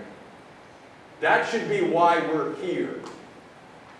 That 1.20 1.48
should 1.48 1.68
be 1.68 1.82
why 1.82 2.18
we're 2.18 2.54
here. 2.56 3.00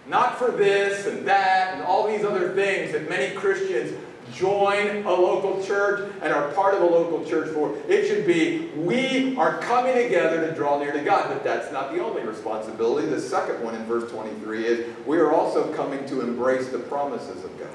Not 0.07 0.38
for 0.38 0.51
this 0.51 1.07
and 1.07 1.27
that 1.27 1.75
and 1.75 1.83
all 1.83 2.07
these 2.07 2.25
other 2.25 2.55
things 2.55 2.93
that 2.93 3.09
many 3.09 3.35
Christians 3.35 3.97
join 4.33 5.05
a 5.05 5.12
local 5.12 5.62
church 5.64 6.11
and 6.23 6.33
are 6.33 6.51
part 6.53 6.75
of 6.75 6.83
a 6.83 6.87
local 6.87 7.25
church 7.25 7.53
for. 7.55 7.77
It 7.88 8.07
should 8.07 8.27
be 8.27 8.69
we 8.77 9.37
are 9.37 9.59
coming 9.59 9.95
together 9.95 10.47
to 10.47 10.55
draw 10.55 10.79
near 10.79 10.93
to 10.93 11.01
God. 11.01 11.29
But 11.29 11.45
that's 11.45 11.73
not 11.73 11.93
the 11.93 12.03
only 12.03 12.23
responsibility. 12.23 13.09
The 13.09 13.21
second 13.21 13.62
one 13.62 13.75
in 13.75 13.85
verse 13.85 14.11
23 14.11 14.66
is 14.66 14.97
we 15.07 15.19
are 15.19 15.33
also 15.33 15.73
coming 15.75 16.07
to 16.07 16.21
embrace 16.21 16.69
the 16.69 16.79
promises 16.79 17.45
of 17.45 17.59
God. 17.59 17.69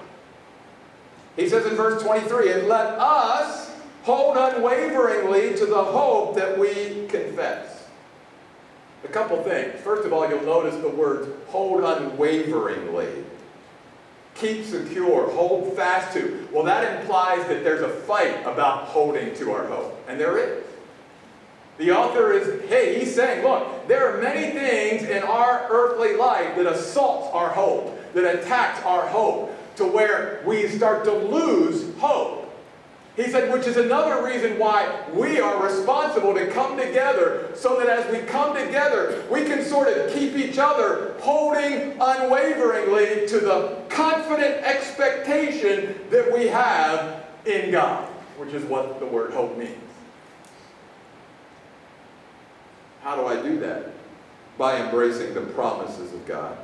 He 1.35 1.49
says 1.49 1.65
in 1.65 1.75
verse 1.75 2.01
23, 2.01 2.51
and 2.53 2.67
let 2.67 2.97
us 2.97 3.71
hold 4.03 4.37
unwaveringly 4.37 5.55
to 5.57 5.65
the 5.65 5.83
hope 5.83 6.35
that 6.35 6.57
we 6.57 7.07
confess. 7.07 7.87
A 9.03 9.07
couple 9.07 9.41
things. 9.43 9.79
First 9.81 10.05
of 10.05 10.13
all, 10.13 10.29
you'll 10.29 10.43
notice 10.43 10.75
the 10.77 10.89
words 10.89 11.27
hold 11.49 11.83
unwaveringly 11.83 13.24
keep 14.35 14.65
secure, 14.65 15.29
hold 15.31 15.75
fast 15.75 16.13
to. 16.13 16.47
Well, 16.51 16.63
that 16.65 17.01
implies 17.01 17.47
that 17.47 17.63
there's 17.63 17.81
a 17.81 17.89
fight 17.89 18.41
about 18.41 18.85
holding 18.85 19.33
to 19.35 19.51
our 19.51 19.65
hope. 19.65 19.97
And 20.07 20.19
there 20.19 20.37
is. 20.37 20.63
The 21.77 21.91
author 21.91 22.31
is, 22.31 22.69
hey, 22.69 22.99
he's 22.99 23.13
saying, 23.13 23.43
look, 23.43 23.87
there 23.87 24.07
are 24.15 24.21
many 24.21 24.51
things 24.51 25.03
in 25.03 25.23
our 25.23 25.67
earthly 25.69 26.15
life 26.15 26.55
that 26.55 26.65
assaults 26.65 27.33
our 27.33 27.49
hope, 27.49 27.99
that 28.13 28.39
attacks 28.39 28.81
our 28.83 29.07
hope, 29.07 29.51
to 29.75 29.85
where 29.85 30.41
we 30.45 30.69
start 30.69 31.03
to 31.03 31.13
lose 31.13 31.93
hope. 31.97 32.44
He 33.15 33.23
said, 33.29 33.51
which 33.53 33.65
is 33.65 33.77
another 33.77 34.25
reason 34.25 34.59
why 34.59 35.05
we 35.13 35.39
are 35.39 35.63
responsible 35.63 36.33
to 36.33 36.47
come 36.51 36.77
together 36.77 37.49
so 37.55 37.79
that 37.79 37.87
as 37.87 38.11
we 38.11 38.27
come 38.27 38.53
together, 38.53 39.23
we 39.31 39.45
can 39.45 39.63
sort 39.63 39.87
of 39.87 40.11
keep 40.13 40.35
each 40.35 40.57
other 40.57 41.15
holding 41.21 41.93
unwaveringly 41.93 43.25
to 43.27 43.39
the 43.39 43.77
confident 43.87 44.55
expectation 44.65 45.97
that 46.09 46.29
we 46.33 46.47
have 46.47 47.25
in 47.45 47.71
God, 47.71 48.05
which 48.37 48.53
is 48.53 48.65
what 48.65 48.99
the 48.99 49.05
word 49.05 49.31
hope 49.31 49.57
means. 49.57 49.77
How 53.01 53.15
do 53.15 53.27
I 53.27 53.41
do 53.41 53.59
that? 53.59 53.91
By 54.57 54.81
embracing 54.81 55.33
the 55.33 55.41
promises 55.41 56.11
of 56.11 56.25
God. 56.25 56.57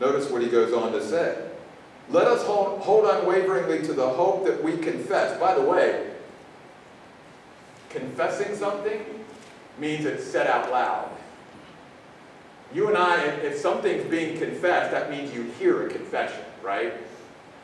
Notice 0.00 0.30
what 0.30 0.40
he 0.40 0.48
goes 0.48 0.72
on 0.72 0.92
to 0.92 1.04
say. 1.04 1.36
Let 2.10 2.26
us 2.26 2.42
hold, 2.44 2.80
hold 2.80 3.04
unwaveringly 3.04 3.82
to 3.82 3.92
the 3.92 4.08
hope 4.08 4.44
that 4.46 4.62
we 4.62 4.78
confess. 4.78 5.38
By 5.38 5.54
the 5.54 5.62
way, 5.62 6.08
Confessing 7.90 8.54
something 8.54 9.02
means 9.78 10.04
it's 10.04 10.24
said 10.24 10.46
out 10.46 10.70
loud. 10.70 11.10
You 12.74 12.88
and 12.88 12.98
I, 12.98 13.24
if 13.24 13.56
something's 13.56 14.04
being 14.10 14.38
confessed, 14.38 14.90
that 14.90 15.10
means 15.10 15.32
you 15.32 15.44
hear 15.58 15.86
a 15.86 15.90
confession, 15.90 16.44
right? 16.62 16.92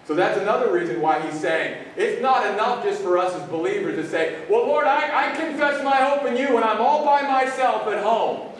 So 0.07 0.15
that's 0.15 0.39
another 0.39 0.73
reason 0.73 1.01
why 1.01 1.21
he's 1.21 1.39
saying 1.39 1.85
it's 1.97 2.23
not 2.23 2.47
enough 2.53 2.85
just 2.85 3.03
for 3.03 3.19
us 3.19 3.35
as 3.35 3.47
believers 3.49 3.97
to 3.97 4.09
say, 4.09 4.45
Well, 4.49 4.67
Lord, 4.67 4.87
I, 4.87 5.33
I 5.33 5.37
confess 5.37 5.83
my 5.85 5.97
hope 5.97 6.25
in 6.27 6.37
you 6.37 6.55
when 6.55 6.65
I'm 6.65 6.81
all 6.81 7.05
by 7.05 7.23
myself 7.23 7.87
at 7.89 8.03
home. 8.03 8.53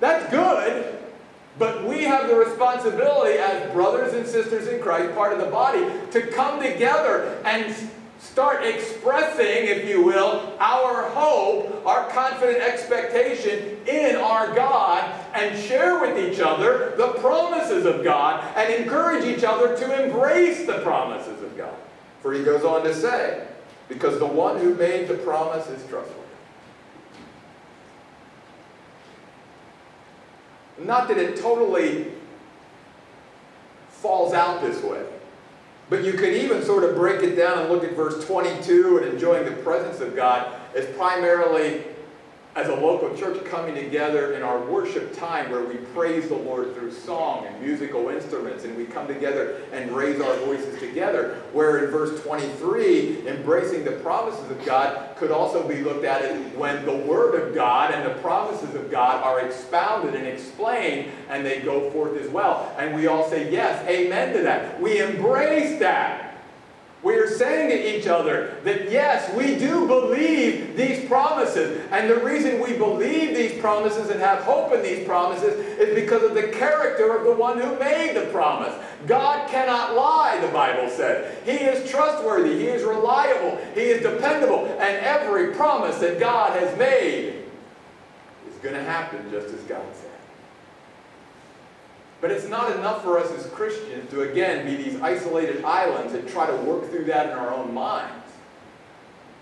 That's 0.00 0.30
good, 0.30 0.98
but 1.58 1.84
we 1.84 2.04
have 2.04 2.28
the 2.28 2.34
responsibility 2.34 3.38
as 3.38 3.70
brothers 3.72 4.14
and 4.14 4.26
sisters 4.26 4.68
in 4.68 4.80
Christ, 4.80 5.14
part 5.14 5.32
of 5.32 5.38
the 5.38 5.46
body, 5.46 5.84
to 6.12 6.26
come 6.28 6.62
together 6.62 7.38
and 7.44 7.74
start 8.18 8.64
expressing, 8.64 9.66
if 9.66 9.88
you 9.88 10.02
will, 10.02 10.56
our 10.58 11.08
hope, 11.10 11.84
our 11.84 12.08
confident 12.10 12.58
expectation 12.58 13.76
in 13.86 14.16
our 14.16 14.54
God, 14.54 15.12
and 15.34 15.58
share 15.58 16.00
with 16.00 16.16
each 16.18 16.40
other 16.40 16.94
the 16.96 17.08
promises 17.20 17.84
of 17.84 18.04
God, 18.04 18.42
and 18.56 18.72
encourage 18.72 19.24
each 19.24 19.44
other 19.44 19.76
to 19.76 20.04
embrace 20.04 20.66
the 20.66 20.78
promises 20.78 21.42
of 21.42 21.56
God. 21.56 21.74
For 22.22 22.32
he 22.32 22.44
goes 22.44 22.64
on 22.64 22.84
to 22.84 22.94
say, 22.94 23.46
because 23.88 24.18
the 24.18 24.26
one 24.26 24.58
who 24.58 24.74
made 24.76 25.08
the 25.08 25.14
promise 25.14 25.66
is 25.68 25.82
trustworthy. 25.88 26.21
Not 30.84 31.08
that 31.08 31.18
it 31.18 31.40
totally 31.40 32.12
falls 33.88 34.34
out 34.34 34.60
this 34.60 34.82
way. 34.82 35.04
But 35.88 36.04
you 36.04 36.14
could 36.14 36.34
even 36.34 36.62
sort 36.64 36.84
of 36.84 36.96
break 36.96 37.22
it 37.22 37.36
down 37.36 37.58
and 37.58 37.68
look 37.68 37.84
at 37.84 37.92
verse 37.92 38.24
22 38.26 38.98
and 38.98 39.12
enjoying 39.12 39.44
the 39.44 39.52
presence 39.62 40.00
of 40.00 40.16
God 40.16 40.52
as 40.74 40.86
primarily 40.96 41.84
as 42.54 42.68
a 42.68 42.74
local 42.74 43.16
church 43.16 43.42
coming 43.46 43.74
together 43.74 44.34
in 44.34 44.42
our 44.42 44.60
worship 44.66 45.16
time 45.16 45.50
where 45.50 45.64
we 45.64 45.76
praise 45.76 46.28
the 46.28 46.34
Lord 46.34 46.74
through 46.74 46.92
song 46.92 47.46
and 47.46 47.60
musical 47.62 48.08
instruments 48.08 48.64
and 48.64 48.76
we 48.76 48.84
come 48.84 49.06
together 49.06 49.62
and 49.72 49.90
raise 49.90 50.20
our 50.20 50.34
voices 50.40 50.78
together. 50.78 51.40
Where 51.52 51.84
in 51.84 51.90
verse 51.90 52.22
23, 52.22 53.26
embracing 53.26 53.84
the 53.84 53.92
promises 53.92 54.50
of 54.50 54.62
God 54.66 55.16
could 55.16 55.30
also 55.30 55.66
be 55.66 55.76
looked 55.76 56.04
at 56.04 56.22
as 56.22 56.54
when 56.54 56.84
the 56.84 56.96
Word 56.96 57.40
of 57.40 57.54
God 57.54 57.94
and 57.94 58.04
the 58.04 58.20
promises 58.20 58.74
of 58.74 58.90
God 58.90 59.24
are 59.24 59.40
expounded 59.40 60.14
and 60.14 60.26
explained 60.26 61.10
and 61.30 61.46
they 61.46 61.60
go 61.60 61.90
forth 61.90 62.20
as 62.20 62.28
well. 62.28 62.74
And 62.78 62.94
we 62.94 63.06
all 63.06 63.28
say, 63.30 63.50
yes, 63.50 63.86
amen 63.88 64.34
to 64.36 64.42
that. 64.42 64.78
We 64.78 65.00
embrace 65.00 65.78
that. 65.78 66.31
We 67.02 67.16
are 67.16 67.28
saying 67.28 67.70
to 67.70 67.98
each 67.98 68.06
other 68.06 68.56
that 68.62 68.88
yes, 68.88 69.34
we 69.34 69.58
do 69.58 69.88
believe 69.88 70.76
these 70.76 71.04
promises. 71.08 71.80
And 71.90 72.08
the 72.08 72.18
reason 72.18 72.60
we 72.60 72.78
believe 72.78 73.34
these 73.34 73.60
promises 73.60 74.08
and 74.08 74.20
have 74.20 74.44
hope 74.44 74.72
in 74.72 74.82
these 74.82 75.04
promises 75.04 75.54
is 75.78 75.96
because 75.96 76.22
of 76.22 76.34
the 76.34 76.48
character 76.48 77.16
of 77.16 77.24
the 77.24 77.32
one 77.32 77.58
who 77.58 77.76
made 77.80 78.14
the 78.14 78.26
promise. 78.30 78.72
God 79.08 79.50
cannot 79.50 79.96
lie, 79.96 80.38
the 80.40 80.52
Bible 80.52 80.88
says. 80.88 81.36
He 81.44 81.64
is 81.64 81.90
trustworthy, 81.90 82.56
He 82.56 82.66
is 82.66 82.84
reliable, 82.84 83.58
He 83.74 83.80
is 83.80 84.02
dependable, 84.02 84.66
and 84.66 85.04
every 85.04 85.54
promise 85.54 85.98
that 85.98 86.20
God 86.20 86.56
has 86.56 86.78
made 86.78 87.34
is 88.48 88.54
going 88.62 88.76
to 88.76 88.84
happen 88.84 89.28
just 89.32 89.48
as 89.48 89.60
God 89.62 89.84
said. 89.92 90.11
But 92.22 92.30
it's 92.30 92.48
not 92.48 92.74
enough 92.76 93.02
for 93.02 93.18
us 93.18 93.30
as 93.32 93.46
Christians 93.50 94.08
to, 94.12 94.22
again, 94.22 94.64
be 94.64 94.82
these 94.82 94.98
isolated 95.00 95.64
islands 95.64 96.14
and 96.14 96.26
try 96.28 96.46
to 96.46 96.56
work 96.58 96.88
through 96.88 97.04
that 97.06 97.26
in 97.26 97.32
our 97.32 97.52
own 97.52 97.74
minds. 97.74 98.14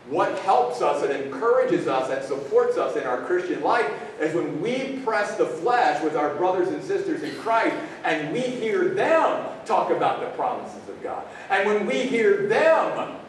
What 0.08 0.36
helps 0.40 0.80
us 0.80 1.04
and 1.04 1.12
encourages 1.12 1.86
us 1.86 2.10
and 2.10 2.24
supports 2.24 2.78
us 2.78 2.96
in 2.96 3.04
our 3.04 3.22
Christian 3.26 3.62
life 3.62 3.88
is 4.18 4.34
when 4.34 4.62
we 4.62 4.98
press 5.04 5.36
the 5.36 5.44
flesh 5.44 6.02
with 6.02 6.16
our 6.16 6.34
brothers 6.36 6.68
and 6.68 6.82
sisters 6.82 7.22
in 7.22 7.32
Christ 7.36 7.76
and 8.02 8.32
we 8.32 8.40
hear 8.40 8.88
them 8.88 9.46
talk 9.66 9.90
about 9.90 10.20
the 10.20 10.26
promises 10.28 10.88
of 10.88 11.00
God. 11.02 11.22
And 11.50 11.68
when 11.68 11.86
we 11.86 12.06
hear 12.06 12.48
them 12.48 13.20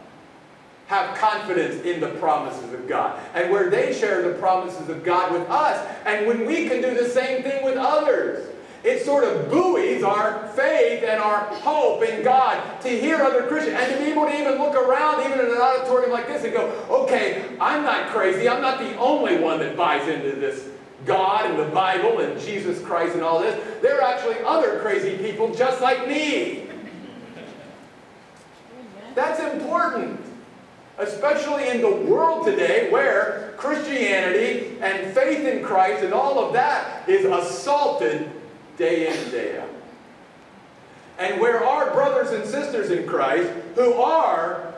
have 0.91 1.17
confidence 1.17 1.83
in 1.83 2.01
the 2.01 2.09
promises 2.19 2.73
of 2.73 2.85
God. 2.87 3.17
And 3.33 3.49
where 3.49 3.69
they 3.69 3.93
share 3.93 4.21
the 4.29 4.37
promises 4.39 4.89
of 4.89 5.05
God 5.05 5.31
with 5.31 5.49
us. 5.49 5.87
And 6.05 6.27
when 6.27 6.45
we 6.45 6.67
can 6.67 6.81
do 6.81 6.93
the 6.93 7.07
same 7.07 7.43
thing 7.43 7.63
with 7.63 7.77
others. 7.77 8.45
It 8.83 9.05
sort 9.05 9.23
of 9.23 9.51
buoys 9.51 10.01
our 10.01 10.47
faith 10.49 11.03
and 11.03 11.21
our 11.21 11.41
hope 11.55 12.01
in 12.03 12.23
God 12.23 12.81
to 12.81 12.89
hear 12.89 13.17
other 13.17 13.45
Christians 13.45 13.77
and 13.79 13.93
to 13.93 13.99
be 13.99 14.11
able 14.11 14.25
to 14.25 14.35
even 14.35 14.57
look 14.57 14.75
around, 14.75 15.23
even 15.25 15.39
in 15.39 15.51
an 15.51 15.61
auditorium 15.61 16.11
like 16.11 16.27
this, 16.27 16.43
and 16.43 16.51
go, 16.51 16.67
okay, 16.89 17.43
I'm 17.59 17.83
not 17.83 18.09
crazy. 18.09 18.49
I'm 18.49 18.61
not 18.61 18.79
the 18.79 18.97
only 18.97 19.37
one 19.37 19.59
that 19.59 19.77
buys 19.77 20.07
into 20.07 20.31
this 20.31 20.67
God 21.05 21.49
and 21.49 21.59
the 21.59 21.65
Bible 21.65 22.19
and 22.19 22.39
Jesus 22.41 22.81
Christ 22.81 23.13
and 23.13 23.23
all 23.23 23.39
this. 23.39 23.59
There 23.83 24.01
are 24.01 24.13
actually 24.13 24.37
other 24.43 24.79
crazy 24.79 25.15
people 25.17 25.53
just 25.53 25.79
like 25.81 26.07
me. 26.07 26.67
That's 29.13 29.39
important. 29.53 30.19
Especially 30.97 31.67
in 31.69 31.81
the 31.81 31.91
world 31.91 32.45
today 32.45 32.89
where 32.89 33.53
Christianity 33.57 34.77
and 34.81 35.13
faith 35.13 35.45
in 35.45 35.63
Christ 35.63 36.03
and 36.03 36.13
all 36.13 36.43
of 36.43 36.53
that 36.53 37.07
is 37.07 37.25
assaulted 37.25 38.40
day 38.77 39.07
in 39.07 39.13
and 39.13 39.31
day 39.31 39.59
out. 39.59 39.69
And 41.19 41.39
where 41.39 41.63
our 41.63 41.91
brothers 41.91 42.31
and 42.31 42.45
sisters 42.45 42.89
in 42.89 43.07
Christ, 43.07 43.51
who 43.75 43.93
are 43.93 44.73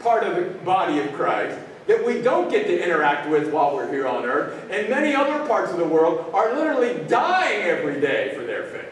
part 0.00 0.24
of 0.24 0.36
the 0.36 0.50
body 0.64 0.98
of 0.98 1.12
Christ, 1.12 1.58
that 1.86 2.04
we 2.04 2.22
don't 2.22 2.50
get 2.50 2.66
to 2.66 2.82
interact 2.82 3.28
with 3.28 3.52
while 3.52 3.74
we're 3.74 3.90
here 3.90 4.06
on 4.06 4.24
earth, 4.24 4.68
and 4.70 4.88
many 4.88 5.14
other 5.14 5.46
parts 5.46 5.72
of 5.72 5.78
the 5.78 5.84
world 5.84 6.30
are 6.32 6.54
literally 6.54 7.04
dying 7.08 7.62
every 7.62 8.00
day 8.00 8.34
for 8.34 8.44
their 8.44 8.64
faith. 8.64 8.86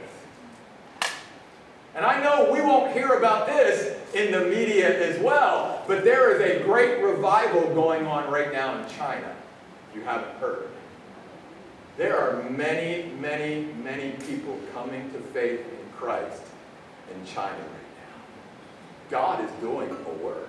And 1.94 2.06
I 2.06 2.22
know 2.22 2.52
we 2.52 2.60
won't 2.60 2.92
hear 2.92 3.08
about 3.08 3.46
this 3.48 3.96
in 4.14 4.30
the 4.30 4.44
media 4.46 5.10
as 5.10 5.20
well, 5.20 5.82
but 5.88 6.04
there 6.04 6.34
is 6.34 6.40
a 6.40 6.64
great 6.64 7.02
revival 7.02 7.62
going 7.74 8.06
on 8.06 8.30
right 8.30 8.52
now 8.52 8.78
in 8.78 8.88
China, 8.88 9.34
you 9.94 10.02
haven't 10.02 10.30
heard. 10.38 10.68
There 11.98 12.16
are 12.16 12.48
many, 12.48 13.10
many, 13.20 13.66
many 13.82 14.12
people 14.12 14.58
coming 14.72 15.10
to 15.10 15.18
faith 15.18 15.60
in 15.60 15.92
Christ 15.96 16.42
in 17.12 17.26
China 17.26 17.58
right 17.58 17.96
now. 17.98 19.10
God 19.10 19.44
is 19.44 19.50
doing 19.60 19.90
a 19.90 20.24
work. 20.24 20.48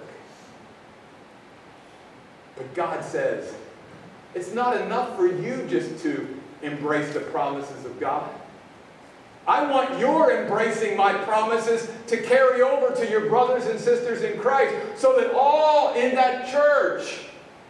But 2.56 2.72
God 2.76 3.04
says, 3.04 3.56
it's 4.36 4.54
not 4.54 4.80
enough 4.80 5.16
for 5.16 5.26
you 5.26 5.66
just 5.68 6.04
to 6.04 6.40
embrace 6.62 7.14
the 7.14 7.22
promises 7.22 7.84
of 7.84 8.00
God. 8.00 8.30
I 9.48 9.72
want 9.72 9.98
your 9.98 10.32
embracing 10.44 10.96
my 10.96 11.14
promises 11.14 11.90
to 12.08 12.18
carry 12.18 12.62
over 12.62 12.94
to 12.96 13.10
your 13.10 13.28
brothers 13.28 13.66
and 13.66 13.80
sisters 13.80 14.22
in 14.22 14.40
Christ 14.40 14.76
so 14.96 15.20
that 15.20 15.34
all 15.34 15.96
in 15.96 16.14
that 16.14 16.52
church 16.52 17.22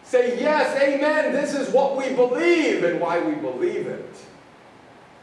Say, 0.10 0.41
yes, 0.41 0.76
amen, 0.82 1.34
this 1.34 1.54
is 1.54 1.72
what 1.72 1.95
we 1.95 2.15
believe 2.15 2.84
and 2.84 3.00
why 3.00 3.22
we 3.22 3.36
believe 3.36 3.86
it. 3.86 4.15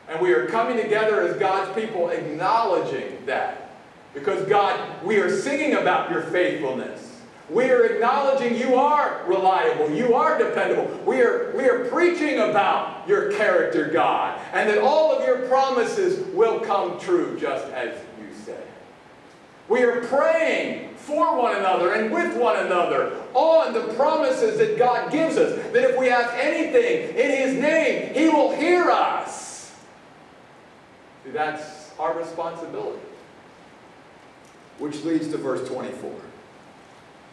And 0.09 0.21
we 0.21 0.33
are 0.33 0.47
coming 0.47 0.77
together 0.77 1.23
as 1.23 1.37
God's 1.39 1.75
people 1.75 2.11
acknowledging 2.11 3.19
that. 3.27 3.73
Because 4.15 4.49
God, 4.49 5.05
we 5.05 5.17
are 5.17 5.29
singing 5.29 5.75
about 5.75 6.13
your 6.13 6.23
faithfulness. 6.23 7.21
We 7.51 7.65
are 7.65 7.85
acknowledging 7.85 8.57
you 8.57 8.77
are 8.77 9.25
reliable, 9.27 9.91
you 9.91 10.15
are 10.15 10.39
dependable. 10.39 10.97
We 11.05 11.21
are, 11.21 11.53
we 11.57 11.65
are 11.65 11.87
preaching 11.87 12.39
about 12.39 13.09
your 13.09 13.33
character, 13.33 13.91
God, 13.91 14.41
and 14.53 14.71
that 14.71 14.79
all 14.79 15.11
of 15.11 15.27
your 15.27 15.49
promises 15.49 16.25
will 16.33 16.61
come 16.61 17.01
true 17.01 17.37
just 17.41 17.67
as 17.73 17.99
you 18.21 18.29
say. 18.45 18.63
We 19.69 19.83
are 19.83 20.05
praying 20.05 20.96
for 21.07 21.39
one 21.39 21.55
another 21.57 21.93
and 21.93 22.13
with 22.13 22.37
one 22.37 22.57
another 22.67 23.17
on 23.33 23.73
the 23.73 23.95
promises 23.95 24.59
that 24.59 24.77
God 24.77 25.13
gives 25.13 25.37
us. 25.37 25.55
That 25.73 25.91
if 25.91 25.97
we 25.97 26.11
ask 26.11 26.35
anything 26.35 27.17
in 27.17 27.31
His 27.31 27.55
name, 27.55 28.13
He 28.13 28.29
will 28.29 28.55
hear 28.57 28.91
us. 28.91 29.73
See, 31.25 31.31
that's 31.31 31.93
our 31.99 32.19
responsibility. 32.19 33.01
Which 34.79 35.05
leads 35.05 35.29
to 35.29 35.39
verse 35.39 35.67
24 35.69 36.13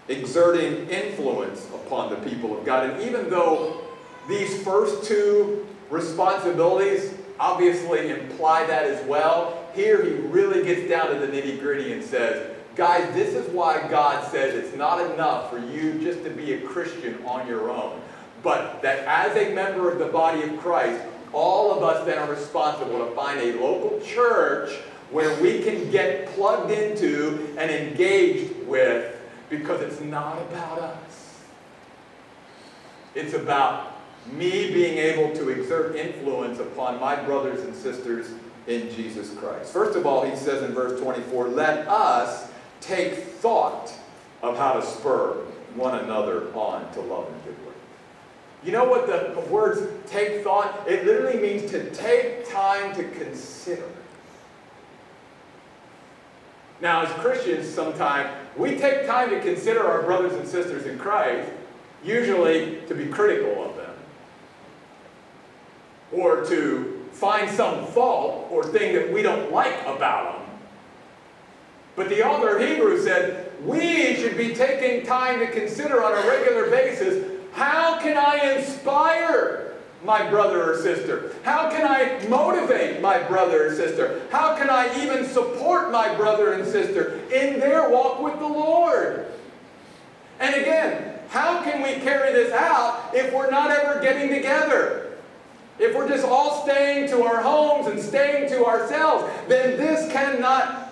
exerting 0.10 0.90
influence 0.90 1.66
upon 1.74 2.10
the 2.10 2.30
people 2.30 2.58
of 2.58 2.66
God. 2.66 2.90
And 2.90 3.02
even 3.04 3.30
though 3.30 3.82
these 4.28 4.62
first 4.64 5.06
two 5.06 5.66
responsibilities 5.90 7.14
obviously 7.40 8.10
imply 8.10 8.66
that 8.66 8.86
as 8.86 9.06
well, 9.08 9.66
here 9.74 10.04
he 10.04 10.12
really 10.12 10.64
gets 10.64 10.90
down 10.90 11.10
to 11.10 11.26
the 11.26 11.28
nitty 11.28 11.60
gritty 11.60 11.94
and 11.94 12.04
says, 12.04 12.53
Guys, 12.76 13.14
this 13.14 13.36
is 13.36 13.48
why 13.52 13.88
God 13.88 14.30
says 14.32 14.56
it's 14.56 14.76
not 14.76 15.00
enough 15.12 15.52
for 15.52 15.60
you 15.60 16.00
just 16.00 16.24
to 16.24 16.32
be 16.32 16.54
a 16.54 16.62
Christian 16.62 17.24
on 17.26 17.48
your 17.48 17.70
own, 17.70 18.02
but 18.42 18.82
that 18.82 19.06
as 19.06 19.38
a 19.38 19.54
member 19.54 19.92
of 19.92 20.00
the 20.00 20.08
body 20.08 20.42
of 20.42 20.58
Christ, 20.60 21.04
all 21.34 21.72
of 21.72 21.84
us 21.84 22.06
then 22.06 22.18
are 22.18 22.30
responsible 22.30 23.06
to 23.08 23.16
find 23.16 23.40
a 23.40 23.60
local 23.62 24.00
church 24.02 24.76
where 25.12 25.40
we 25.40 25.62
can 25.62 25.92
get 25.92 26.28
plugged 26.30 26.72
into 26.72 27.54
and 27.58 27.70
engaged 27.70 28.66
with 28.66 29.16
because 29.52 29.82
it's 29.82 30.02
not 30.02 30.42
about 30.42 30.80
us. 30.80 31.42
It's 33.14 33.36
about 33.36 33.94
me 34.32 34.74
being 34.74 34.98
able 34.98 35.36
to 35.36 35.50
exert 35.50 35.96
influence 35.96 36.60
upon 36.60 37.00
my 37.00 37.16
brothers 37.16 37.62
and 37.64 37.76
sisters 37.76 38.32
in 38.66 38.90
Jesus 38.92 39.32
Christ. 39.36 39.72
First 39.72 39.96
of 39.96 40.08
all, 40.08 40.26
he 40.26 40.36
says 40.36 40.64
in 40.64 40.74
verse 40.74 41.00
24, 41.00 41.50
let 41.50 41.88
us 41.88 42.50
take 42.84 43.16
thought 43.16 43.92
of 44.42 44.58
how 44.58 44.74
to 44.74 44.86
spur 44.86 45.34
one 45.76 46.00
another 46.00 46.54
on 46.54 46.92
to 46.94 47.02
love 47.02 47.28
and 47.28 47.44
good 47.44 47.66
work. 47.66 47.76
You 48.64 48.72
know 48.72 48.86
what 48.86 49.08
the 49.08 49.40
words 49.50 49.82
take 50.08 50.44
thought? 50.44 50.88
It 50.88 51.06
literally 51.06 51.40
means 51.40 51.70
to 51.72 51.90
take 51.92 52.50
time 52.50 52.96
to 52.96 53.04
consider. 53.04 53.90
Now, 56.82 57.06
as 57.06 57.12
Christians, 57.22 57.68
sometimes 57.68 58.30
we 58.58 58.78
take 58.78 59.06
time 59.06 59.30
to 59.30 59.40
consider 59.42 59.86
our 59.86 60.04
brothers 60.04 60.34
and 60.34 60.48
sisters 60.48 60.86
in 60.86 61.00
Christ, 61.00 61.50
usually 62.04 62.82
to 62.88 62.96
be 62.96 63.06
critical 63.06 63.64
of 63.64 63.78
them 63.78 63.94
or 66.14 66.46
to 66.46 67.08
find 67.12 67.50
some 67.50 67.86
fault 67.88 68.48
or 68.52 68.64
thing 68.64 68.94
that 68.96 69.12
we 69.12 69.22
don't 69.22 69.52
like 69.52 69.82
about 69.82 70.38
them. 70.38 70.43
But 71.96 72.10
the 72.10 72.28
author 72.28 72.58
of 72.58 72.68
Hebrews 72.68 73.04
said, 73.04 73.52
we 73.64 74.16
should 74.16 74.38
be 74.38 74.56
taking 74.56 75.06
time 75.06 75.40
to 75.40 75.48
consider 75.48 76.04
on 76.04 76.12
a 76.12 76.28
regular 76.28 76.70
basis 76.70 77.32
how 77.54 78.00
can 78.00 78.18
I 78.18 78.56
inspire 78.56 79.74
my 80.04 80.28
brother 80.30 80.74
or 80.74 80.82
sister? 80.82 81.34
How 81.44 81.70
can 81.70 81.86
I 81.86 82.28
motivate 82.28 83.00
my 83.00 83.20
brother 83.24 83.68
or 83.68 83.76
sister? 83.76 84.22
How 84.32 84.58
can 84.58 84.70
I 84.70 85.04
even 85.04 85.26
support 85.26 85.92
my 85.92 86.14
brother 86.16 86.54
and 86.54 86.66
sister 86.66 87.20
in 87.32 87.60
their 87.60 87.90
walk 87.90 88.22
with 88.22 88.38
the 88.40 88.48
Lord? 88.48 89.28
And 90.40 90.56
again, 90.56 91.20
how 91.30 91.64
can 91.64 91.82
we 91.82 92.02
carry 92.02 92.34
this 92.34 92.52
out 92.52 93.12
if 93.14 93.32
we're 93.34 93.50
not 93.50 93.72
ever 93.72 94.02
getting 94.02 94.30
together? 94.30 95.12
If 95.80 95.96
we're 95.96 96.08
just 96.08 96.26
all 96.26 96.64
staying 96.64 97.08
to 97.10 97.24
our 97.24 97.42
homes 97.42 97.88
and 97.88 98.00
staying 98.00 98.50
to 98.50 98.66
ourselves, 98.66 99.32
then 99.48 99.78
this 99.78 100.12
cannot 100.12 100.83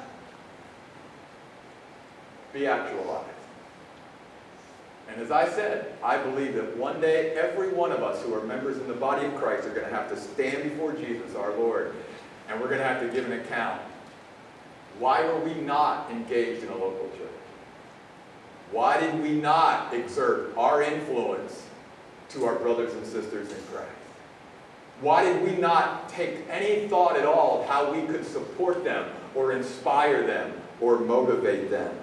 be 2.53 2.67
actualized. 2.67 3.27
And 5.11 5.21
as 5.21 5.31
I 5.31 5.49
said, 5.49 5.93
I 6.01 6.17
believe 6.17 6.55
that 6.55 6.77
one 6.77 7.01
day 7.01 7.31
every 7.31 7.69
one 7.73 7.91
of 7.91 8.01
us 8.01 8.23
who 8.23 8.33
are 8.33 8.43
members 8.43 8.77
in 8.77 8.87
the 8.87 8.93
body 8.93 9.25
of 9.25 9.35
Christ 9.35 9.67
are 9.67 9.71
going 9.71 9.87
to 9.87 9.93
have 9.93 10.09
to 10.09 10.17
stand 10.17 10.63
before 10.63 10.93
Jesus, 10.93 11.35
our 11.35 11.53
Lord, 11.57 11.93
and 12.47 12.59
we're 12.59 12.67
going 12.67 12.79
to 12.79 12.87
have 12.87 13.01
to 13.01 13.09
give 13.09 13.25
an 13.25 13.33
account. 13.33 13.81
Why 14.99 15.25
were 15.25 15.39
we 15.39 15.53
not 15.55 16.09
engaged 16.11 16.63
in 16.63 16.69
a 16.69 16.77
local 16.77 17.09
church? 17.17 17.27
Why 18.71 18.99
did 18.99 19.21
we 19.21 19.31
not 19.31 19.93
exert 19.93 20.55
our 20.57 20.81
influence 20.81 21.65
to 22.29 22.45
our 22.45 22.55
brothers 22.55 22.93
and 22.93 23.05
sisters 23.05 23.49
in 23.49 23.61
Christ? 23.73 23.89
Why 25.01 25.25
did 25.25 25.43
we 25.43 25.59
not 25.59 26.07
take 26.07 26.47
any 26.49 26.87
thought 26.87 27.17
at 27.17 27.25
all 27.25 27.61
of 27.61 27.67
how 27.67 27.91
we 27.91 28.03
could 28.03 28.25
support 28.25 28.83
them 28.83 29.09
or 29.35 29.51
inspire 29.51 30.25
them 30.25 30.53
or 30.79 30.99
motivate 30.99 31.69
them 31.69 31.93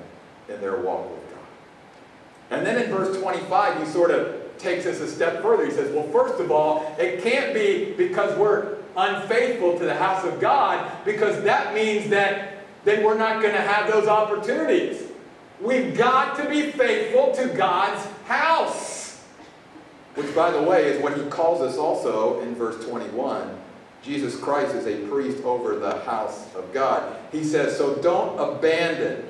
in 0.48 0.60
their 0.60 0.76
walk 0.80 1.10
with 1.10 1.30
God? 1.30 2.58
And 2.58 2.66
then 2.66 2.82
in 2.82 2.90
verse 2.90 3.20
25, 3.20 3.80
he 3.80 3.86
sort 3.86 4.10
of 4.10 4.58
takes 4.58 4.86
us 4.86 5.00
a 5.00 5.08
step 5.08 5.42
further. 5.42 5.64
He 5.64 5.70
says, 5.70 5.92
well, 5.94 6.08
first 6.08 6.40
of 6.40 6.50
all, 6.50 6.94
it 6.98 7.22
can't 7.22 7.54
be 7.54 7.92
because 7.96 8.36
we're 8.38 8.78
unfaithful 8.96 9.78
to 9.78 9.84
the 9.84 9.94
house 9.94 10.24
of 10.24 10.40
God, 10.40 10.90
because 11.04 11.42
that 11.44 11.74
means 11.74 12.10
that 12.10 12.64
then 12.84 13.04
we're 13.04 13.18
not 13.18 13.40
going 13.40 13.54
to 13.54 13.60
have 13.60 13.90
those 13.90 14.08
opportunities. 14.08 15.02
We've 15.60 15.96
got 15.96 16.36
to 16.38 16.48
be 16.48 16.70
faithful 16.72 17.32
to 17.34 17.48
God's 17.54 18.04
house. 18.26 19.24
Which, 20.14 20.34
by 20.34 20.50
the 20.50 20.62
way, 20.62 20.86
is 20.86 21.02
what 21.02 21.16
he 21.16 21.24
calls 21.28 21.60
us 21.60 21.76
also 21.76 22.40
in 22.40 22.54
verse 22.54 22.84
21. 22.86 23.56
Jesus 24.02 24.36
Christ 24.36 24.74
is 24.74 24.86
a 24.86 25.06
priest 25.08 25.44
over 25.44 25.78
the 25.78 26.00
house 26.00 26.52
of 26.54 26.72
God. 26.72 27.16
He 27.30 27.44
says, 27.44 27.76
so 27.76 27.96
don't 27.96 28.38
abandon. 28.38 29.27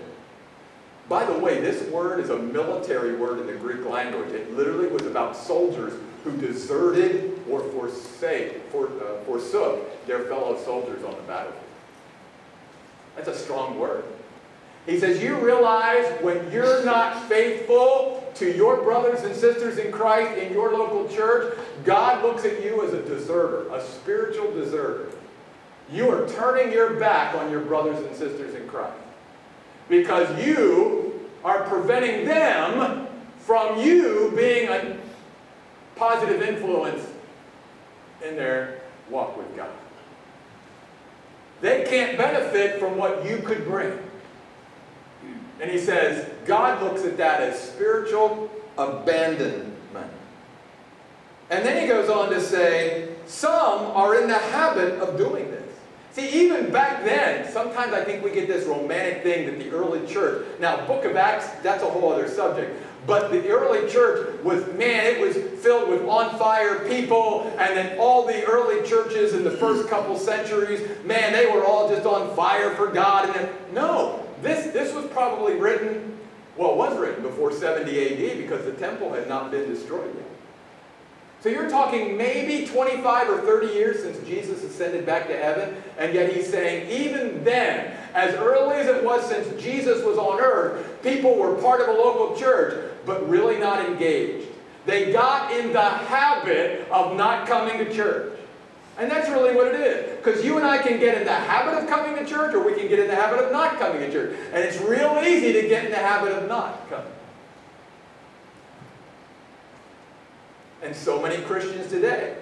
By 1.09 1.25
the 1.25 1.38
way, 1.38 1.61
this 1.61 1.88
word 1.90 2.21
is 2.21 2.29
a 2.29 2.38
military 2.38 3.16
word 3.16 3.38
in 3.38 3.47
the 3.47 3.55
Greek 3.55 3.85
language. 3.87 4.29
It 4.31 4.55
literally 4.55 4.88
was 4.88 5.07
about 5.07 5.37
soldiers 5.37 5.94
who 6.23 6.37
deserted 6.37 7.40
or 7.49 7.61
forsake, 7.61 8.61
for, 8.71 8.88
uh, 8.88 9.25
forsook 9.25 10.07
their 10.07 10.25
fellow 10.25 10.62
soldiers 10.62 11.03
on 11.05 11.12
the 11.12 11.23
battlefield. 11.23 11.64
That's 13.16 13.29
a 13.29 13.35
strong 13.35 13.79
word. 13.79 14.05
He 14.85 14.99
says, 14.99 15.23
You 15.23 15.37
realize 15.37 16.07
when 16.23 16.53
you're 16.53 16.85
not 16.85 17.25
faithful 17.25 18.31
to 18.35 18.55
your 18.55 18.83
brothers 18.83 19.23
and 19.23 19.35
sisters 19.35 19.79
in 19.79 19.90
Christ 19.90 20.38
in 20.38 20.53
your 20.53 20.73
local 20.73 21.09
church, 21.09 21.57
God 21.85 22.23
looks 22.23 22.44
at 22.44 22.62
you 22.62 22.85
as 22.87 22.92
a 22.92 23.03
deserter, 23.03 23.73
a 23.73 23.83
spiritual 23.83 24.53
deserter. 24.53 25.09
You 25.90 26.11
are 26.11 26.29
turning 26.29 26.71
your 26.71 26.94
back 27.01 27.35
on 27.35 27.51
your 27.51 27.61
brothers 27.61 27.99
and 28.05 28.14
sisters 28.14 28.55
in 28.55 28.68
Christ 28.68 28.94
because 29.88 30.44
you 30.44 31.29
are 31.44 31.62
preventing 31.64 32.27
them 32.27 33.07
from 33.38 33.81
you 33.81 34.33
being 34.37 34.68
a 34.68 34.98
positive 35.96 36.42
influence 36.42 37.07
in 38.24 38.37
their 38.37 38.83
walk 39.11 39.37
with 39.37 39.57
God. 39.57 39.70
They 41.61 41.85
can't 41.85 42.16
benefit 42.16 42.79
from 42.79 42.96
what 42.96 43.24
you 43.24 43.38
could 43.38 43.64
bring. 43.64 43.98
And 45.61 45.70
he 45.70 45.79
says, 45.79 46.31
God 46.46 46.83
looks 46.83 47.05
at 47.05 47.16
that 47.16 47.40
as 47.40 47.61
spiritual 47.61 48.51
abandonment. 48.77 49.74
And 51.51 51.64
then 51.64 51.81
he 51.83 51.88
goes 51.88 52.11
on 52.11 52.31
to 52.31 52.40
say, 52.40 53.09
some 53.27 53.87
are 53.87 54.20
in 54.20 54.29
the 54.29 54.38
habit 54.38 55.01
of 55.01 55.16
doing 55.16 55.51
this. 55.51 55.58
See, 56.18 56.42
even 56.42 56.72
back 56.72 57.04
then, 57.04 57.48
sometimes 57.48 57.92
I 57.92 58.02
think 58.02 58.24
we 58.24 58.33
get 58.33 58.48
this 58.48 58.66
romantic 58.66 59.22
thing 59.22 59.46
that 59.46 59.59
the 59.61 59.70
early 59.70 60.04
church, 60.04 60.46
now, 60.59 60.85
book 60.85 61.04
of 61.04 61.14
Acts, 61.14 61.48
that's 61.62 61.85
a 61.85 61.87
whole 61.87 62.12
other 62.12 62.28
subject. 62.28 62.83
But 63.07 63.31
the 63.31 63.48
early 63.48 63.88
church 63.88 64.42
was, 64.42 64.66
man, 64.74 65.07
it 65.07 65.20
was 65.20 65.37
filled 65.62 65.88
with 65.88 66.02
on 66.09 66.37
fire 66.37 66.81
people. 66.88 67.44
And 67.59 67.76
then 67.76 67.98
all 68.00 68.26
the 68.26 68.42
early 68.44 68.87
churches 68.87 69.33
in 69.33 69.44
the 69.44 69.52
first 69.52 69.88
couple 69.88 70.18
centuries, 70.18 70.81
man, 71.04 71.33
they 71.33 71.46
were 71.46 71.64
all 71.64 71.88
just 71.88 72.04
on 72.04 72.35
fire 72.35 72.74
for 72.74 72.88
God. 72.88 73.26
And 73.26 73.35
then, 73.37 73.54
no, 73.72 74.26
this, 74.42 74.72
this 74.72 74.92
was 74.92 75.07
probably 75.07 75.54
written, 75.54 76.18
well, 76.57 76.72
it 76.72 76.76
was 76.76 76.98
written 76.98 77.22
before 77.22 77.52
70 77.52 77.90
AD 77.90 78.38
because 78.38 78.64
the 78.64 78.72
temple 78.72 79.12
had 79.12 79.28
not 79.28 79.52
been 79.52 79.68
destroyed 79.68 80.12
yet. 80.16 80.28
So 81.40 81.48
you're 81.48 81.70
talking 81.70 82.16
maybe 82.16 82.66
25 82.66 83.31
or 83.31 83.40
30 83.42 83.68
years 83.68 84.03
since 84.03 84.18
Jesus 84.27 84.64
ascended 84.64 85.07
back 85.07 85.29
to 85.29 85.37
heaven, 85.37 85.77
and 85.96 86.12
yet 86.12 86.33
he's 86.33 86.51
saying 86.51 86.90
even 86.90 87.44
then, 87.44 87.96
as 88.14 88.35
early 88.35 88.77
as 88.77 88.88
it 88.88 89.05
was 89.05 89.24
since 89.29 89.62
Jesus 89.62 90.03
was 90.05 90.18
on 90.18 90.40
earth, 90.40 91.01
people 91.03 91.37
were 91.37 91.55
part 91.57 91.81
of 91.81 91.88
a 91.88 91.92
local 91.92 92.37
church, 92.37 92.92
but 93.07 93.29
really 93.29 93.59
not 93.59 93.85
engaged. 93.85 94.48
They 94.85 95.12
got 95.12 95.53
in 95.53 95.72
the 95.72 95.88
habit 95.88 96.88
of 96.90 97.16
not 97.16 97.46
coming 97.46 97.79
to 97.79 97.94
church. 97.94 98.37
And 98.98 99.09
that's 99.09 99.29
really 99.29 99.55
what 99.55 99.68
it 99.68 99.81
is. 99.81 100.16
Because 100.16 100.44
you 100.44 100.57
and 100.57 100.66
I 100.66 100.79
can 100.79 100.98
get 100.98 101.16
in 101.16 101.24
the 101.24 101.33
habit 101.33 101.81
of 101.81 101.88
coming 101.88 102.16
to 102.16 102.29
church 102.29 102.53
or 102.53 102.64
we 102.64 102.74
can 102.74 102.88
get 102.88 102.98
in 102.98 103.07
the 103.07 103.14
habit 103.14 103.38
of 103.38 103.53
not 103.53 103.79
coming 103.79 104.01
to 104.01 104.11
church. 104.11 104.37
And 104.53 104.64
it's 104.64 104.81
real 104.81 105.22
easy 105.24 105.53
to 105.53 105.68
get 105.68 105.85
in 105.85 105.92
the 105.92 105.98
habit 105.98 106.33
of 106.33 106.48
not 106.48 106.88
coming. 106.90 107.12
And 110.83 110.95
so 110.95 111.21
many 111.21 111.43
Christians 111.43 111.91
today, 111.91 112.37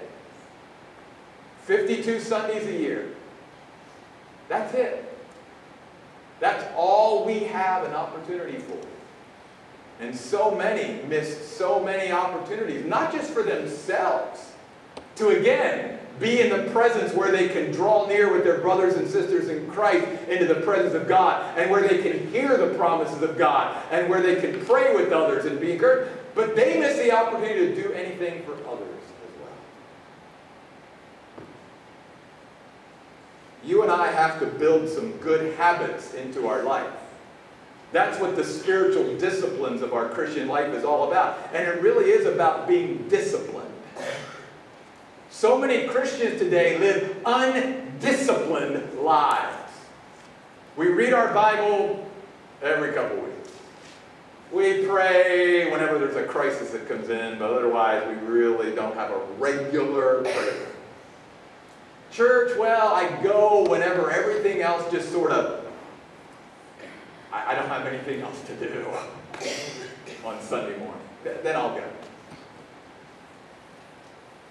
52 1.64 2.20
Sundays 2.20 2.66
a 2.66 2.72
year, 2.72 3.09
that's 4.49 4.75
it. 4.75 5.03
That's 6.38 6.64
all 6.77 7.25
we 7.25 7.40
have 7.40 7.85
an 7.85 7.94
opportunity 7.94 8.59
for. 8.59 8.79
And 10.01 10.14
so 10.14 10.55
many 10.55 11.03
miss 11.07 11.49
so 11.49 11.81
many 11.83 12.12
opportunities, 12.12 12.85
not 12.85 13.12
just 13.12 13.31
for 13.31 13.42
themselves, 13.42 14.53
to 15.16 15.29
again 15.29 15.99
be 16.20 16.40
in 16.40 16.51
the 16.51 16.70
presence 16.70 17.12
where 17.14 17.31
they 17.31 17.49
can 17.49 17.70
draw 17.72 18.07
near 18.07 18.33
with 18.33 18.44
their 18.44 18.59
brothers 18.59 18.94
and 18.94 19.09
sisters 19.09 19.49
in 19.49 19.70
Christ 19.70 20.07
into 20.29 20.46
the 20.46 20.61
presence 20.61 20.94
of 20.94 21.09
God, 21.09 21.59
and 21.59 21.70
where 21.70 21.87
they 21.87 22.03
can 22.03 22.31
hear 22.31 22.57
the 22.57 22.75
promises 22.75 23.22
of 23.22 23.37
God, 23.37 23.77
and 23.90 24.09
where 24.09 24.20
they 24.20 24.37
can 24.37 24.64
pray 24.64 24.94
with 24.94 25.12
others 25.12 25.46
and 25.46 25.59
be 25.61 25.72
encouraged. 25.72 26.11
But 26.37 26.55
they 26.55 26.79
miss 26.79 26.99
the 26.99 27.11
opportunity 27.12 27.75
to 27.75 27.83
do 27.83 27.92
anything 27.94 28.42
for 28.42 28.53
others 28.68 29.03
as 29.25 29.40
well. 29.40 29.49
You 33.64 33.83
and 33.83 33.90
I 33.90 34.12
have 34.12 34.38
to 34.40 34.46
build 34.46 34.87
some 34.90 35.12
good 35.12 35.57
habits 35.57 36.12
into 36.12 36.46
our 36.46 36.62
life. 36.62 36.92
That's 37.90 38.20
what 38.20 38.37
the 38.37 38.44
spiritual 38.44 39.16
disciplines 39.16 39.81
of 39.81 39.94
our 39.94 40.11
Christian 40.11 40.46
life 40.46 40.75
is 40.75 40.85
all 40.85 41.11
about. 41.11 41.38
And 41.55 41.66
it 41.66 41.81
really 41.81 42.11
is 42.11 42.27
about 42.27 42.68
being 42.68 43.09
disciplined. 43.09 43.72
So 45.31 45.57
many 45.57 45.88
Christians 45.88 46.38
today 46.38 46.77
live 46.79 47.16
undisciplined 47.25 48.99
lives. 48.99 49.72
We 50.77 50.88
read 50.88 51.14
our 51.14 51.33
Bible 51.33 52.07
every 52.62 52.92
couple 52.92 53.16
weeks. 53.16 53.36
We 54.52 54.87
pray 54.87 55.70
whenever 55.70 55.98
there's 55.98 56.16
a 56.16 56.24
crisis 56.24 56.70
that 56.70 56.88
comes 56.88 57.09
in, 57.09 57.38
but 57.38 57.50
otherwise 57.50 58.06
we 58.06 58.14
really 58.26 58.74
don't 58.74 58.94
have 58.94 59.11
a 59.11 59.18
regular 59.38 60.22
prayer. 60.22 60.66
Church, 62.12 62.56
well, 62.56 62.94
I 62.94 63.22
go 63.22 63.68
whenever 63.68 64.11
everything 64.11 64.62
else 64.62 64.90
just 64.90 65.11
sort 65.11 65.32
of, 65.32 65.66
I, 67.32 67.52
I 67.52 67.54
don't 67.54 67.68
have 67.68 67.87
anything 67.87 68.20
else 68.22 68.40
to 68.42 68.54
do 68.56 68.87
on 70.24 70.40
Sunday 70.40 70.78
morning. 70.78 71.02
Then 71.24 71.56
I'll 71.56 71.74
go. 71.74 71.85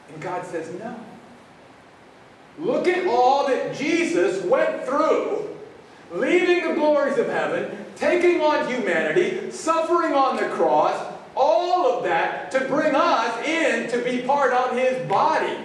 And 0.10 0.22
God 0.22 0.46
says, 0.46 0.72
no. 0.80 1.00
Look 2.60 2.88
at 2.88 3.08
all 3.08 3.48
that 3.48 3.76
Jesus 3.76 4.44
went 4.46 4.84
through, 4.84 5.50
leaving 6.12 6.70
the 6.70 6.76
of 7.18 7.28
heaven, 7.28 7.86
taking 7.96 8.42
on 8.42 8.68
humanity, 8.68 9.52
suffering 9.52 10.14
on 10.14 10.38
the 10.38 10.48
cross, 10.50 11.14
all 11.36 11.92
of 11.92 12.04
that 12.04 12.52
to 12.52 12.62
bring 12.62 12.96
us 12.96 13.46
in 13.46 13.90
to 13.90 14.04
be 14.04 14.22
part 14.22 14.54
of 14.54 14.78
his 14.78 15.08
body. 15.08 15.58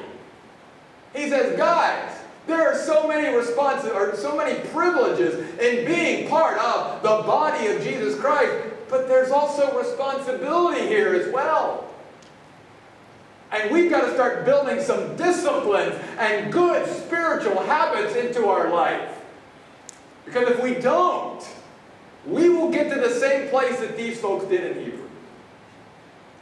He 1.14 1.28
says, 1.28 1.56
guys, 1.56 2.16
there 2.46 2.68
are 2.68 2.76
so 2.76 3.06
many 3.06 3.34
responses 3.36 3.90
or 3.90 4.16
so 4.16 4.36
many 4.36 4.58
privileges 4.70 5.34
in 5.58 5.86
being 5.86 6.28
part 6.28 6.58
of 6.58 7.02
the 7.02 7.08
body 7.08 7.66
of 7.68 7.82
Jesus 7.82 8.18
Christ, 8.18 8.52
but 8.88 9.06
there's 9.06 9.30
also 9.30 9.78
responsibility 9.78 10.86
here 10.86 11.14
as 11.14 11.32
well. 11.32 11.86
And 13.52 13.70
we've 13.70 13.90
got 13.90 14.02
to 14.02 14.14
start 14.14 14.44
building 14.44 14.80
some 14.80 15.16
disciplines 15.16 15.96
and 16.18 16.52
good 16.52 16.88
spiritual 16.88 17.60
habits 17.64 18.14
into 18.14 18.46
our 18.46 18.70
life. 18.70 19.19
Because 20.24 20.48
if 20.48 20.62
we 20.62 20.74
don't, 20.74 21.46
we 22.26 22.48
will 22.48 22.70
get 22.70 22.92
to 22.92 23.00
the 23.00 23.10
same 23.10 23.48
place 23.48 23.78
that 23.80 23.96
these 23.96 24.20
folks 24.20 24.44
did 24.46 24.76
in 24.76 24.84
Hebrew. 24.84 25.08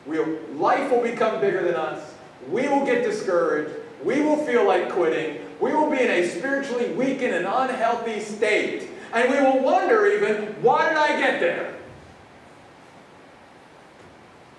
We'll, 0.07 0.39
life 0.55 0.91
will 0.91 1.03
become 1.03 1.41
bigger 1.41 1.63
than 1.63 1.75
us. 1.75 2.15
We 2.51 2.69
will 2.69 2.85
get 2.85 3.05
discouraged. 3.05 3.75
We 4.03 4.21
will 4.23 4.45
feel 4.47 4.67
like 4.67 4.91
quitting. 4.91 5.45
We 5.61 5.75
will 5.75 5.91
be 5.91 6.01
in 6.01 6.11
a 6.11 6.29
spiritually 6.29 6.91
weakened 6.93 7.35
and 7.35 7.47
unhealthy 7.47 8.21
state. 8.21 8.89
And 9.13 9.31
we 9.31 9.41
will 9.41 9.61
wonder 9.61 10.07
even, 10.07 10.55
why 10.63 10.89
did 10.89 10.99
I 10.99 11.19
get 11.19 11.41
there? 11.41 11.75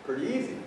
Pretty 0.06 0.28
easy. 0.28 0.58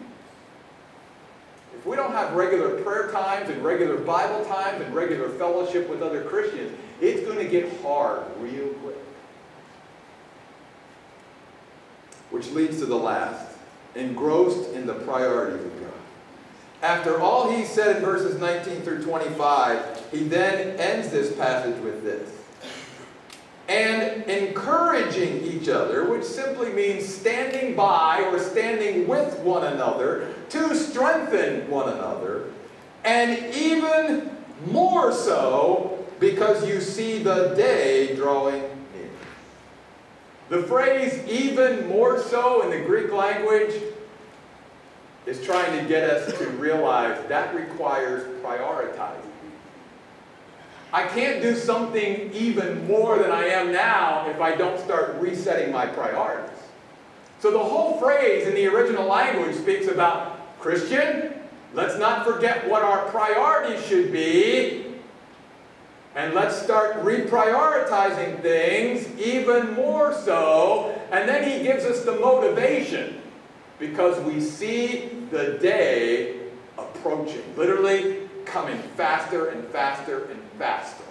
If 1.75 1.87
we 1.87 1.97
don't 1.97 2.13
have 2.13 2.35
regular 2.35 2.81
prayer 2.83 3.11
times 3.11 3.51
and 3.51 3.65
regular 3.65 3.97
Bible 3.97 4.45
times 4.45 4.83
and 4.83 4.95
regular 4.95 5.29
fellowship 5.31 5.89
with 5.89 6.01
other 6.01 6.23
Christians, 6.23 6.73
it's 7.03 7.27
going 7.27 7.39
to 7.39 7.49
get 7.49 7.69
hard 7.83 8.23
real 8.39 8.69
quick. 8.69 8.97
Which 12.31 12.49
leads 12.51 12.79
to 12.79 12.87
the 12.87 12.97
last 12.97 13.53
engrossed 13.95 14.71
in 14.73 14.87
the 14.87 14.95
priorities 14.95 15.67
of 15.67 15.81
God. 15.81 15.93
After 16.81 17.21
all 17.21 17.51
he 17.51 17.65
said 17.65 17.97
in 17.97 18.03
verses 18.03 18.41
19 18.41 18.83
through 18.83 19.05
25, 19.05 20.11
he 20.11 20.25
then 20.25 20.79
ends 20.81 21.11
this 21.11 21.35
passage 21.37 21.79
with 21.83 22.03
this. 22.03 22.31
And 23.69 24.25
encouraging 24.25 25.43
each 25.43 25.69
other, 25.69 26.05
which 26.07 26.25
simply 26.25 26.73
means 26.73 27.07
standing 27.07 27.75
by 27.75 28.23
or 28.23 28.39
standing 28.39 29.07
with 29.07 29.39
one 29.41 29.65
another 29.65 30.35
to 30.51 30.75
strengthen 30.75 31.69
one 31.71 31.89
another, 31.89 32.51
and 33.05 33.55
even 33.55 34.37
more 34.67 35.13
so 35.13 36.02
because 36.23 36.67
you 36.69 36.81
see 36.81 37.21
the 37.21 37.53
day 37.57 38.15
drawing 38.15 38.63
near. 38.63 39.11
The 40.51 40.63
phrase 40.63 41.21
even 41.27 41.89
more 41.89 42.21
so 42.21 42.63
in 42.63 42.71
the 42.71 42.87
Greek 42.87 43.13
language 43.13 43.75
is 45.27 45.45
trying 45.45 45.77
to 45.77 45.89
get 45.89 46.09
us 46.09 46.39
to 46.39 46.47
realize 46.51 47.21
that 47.27 47.53
requires 47.57 48.23
prioritizing. 48.41 49.19
I 50.93 51.09
can't 51.09 51.43
do 51.43 51.57
something 51.57 52.31
even 52.33 52.87
more 52.87 53.19
than 53.19 53.33
I 53.33 53.47
am 53.47 53.73
now 53.73 54.29
if 54.31 54.41
I 54.41 54.55
don't 54.55 54.79
start 54.79 55.17
resetting 55.17 55.73
my 55.73 55.87
priorities. 55.87 56.57
So 57.41 57.51
the 57.51 57.59
whole 57.59 57.99
phrase 57.99 58.47
in 58.47 58.55
the 58.55 58.69
original 58.69 59.09
language 59.09 59.57
speaks 59.57 59.89
about 59.89 60.61
Christian, 60.61 61.35
let's 61.75 61.99
not 61.99 62.25
forget 62.25 62.69
what 62.71 62.83
our 62.83 63.07
priorities 63.07 63.85
should 63.85 64.13
be, 64.13 64.82
and 66.15 66.35
let's 66.35 66.61
start 66.61 67.03
reprioritizing 67.03 68.43
things 68.43 69.09
even 69.19 69.73
more 69.75 70.13
so. 70.13 71.01
And 71.11 71.29
then 71.29 71.49
he 71.49 71.65
gives 71.65 71.85
us 71.85 72.05
the 72.05 72.13
motivation 72.13 73.21
because 73.79 74.21
we 74.25 74.41
see 74.41 75.09
the 75.31 75.59
day 75.61 76.41
approaching, 76.77 77.43
literally 77.57 78.29
coming 78.45 78.79
faster 78.97 79.49
and 79.49 79.67
faster 79.69 80.27
and 80.27 80.43
faster. 80.59 81.05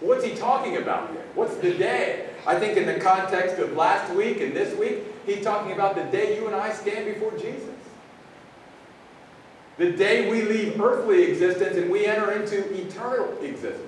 What's 0.00 0.24
he 0.24 0.36
talking 0.36 0.76
about 0.76 1.10
here? 1.10 1.24
What's 1.34 1.56
the 1.56 1.74
day? 1.74 2.30
I 2.46 2.58
think 2.58 2.76
in 2.76 2.86
the 2.86 3.00
context 3.00 3.58
of 3.58 3.72
last 3.72 4.12
week 4.14 4.40
and 4.40 4.54
this 4.54 4.76
week, 4.78 4.98
he's 5.26 5.42
talking 5.42 5.72
about 5.72 5.96
the 5.96 6.04
day 6.04 6.36
you 6.36 6.46
and 6.46 6.54
I 6.54 6.72
stand 6.72 7.06
before 7.06 7.32
Jesus. 7.32 7.74
The 9.76 9.92
day 9.92 10.30
we 10.30 10.42
leave 10.42 10.80
earthly 10.80 11.24
existence 11.24 11.76
and 11.76 11.90
we 11.90 12.06
enter 12.06 12.32
into 12.32 12.86
eternal 12.86 13.36
existence. 13.42 13.87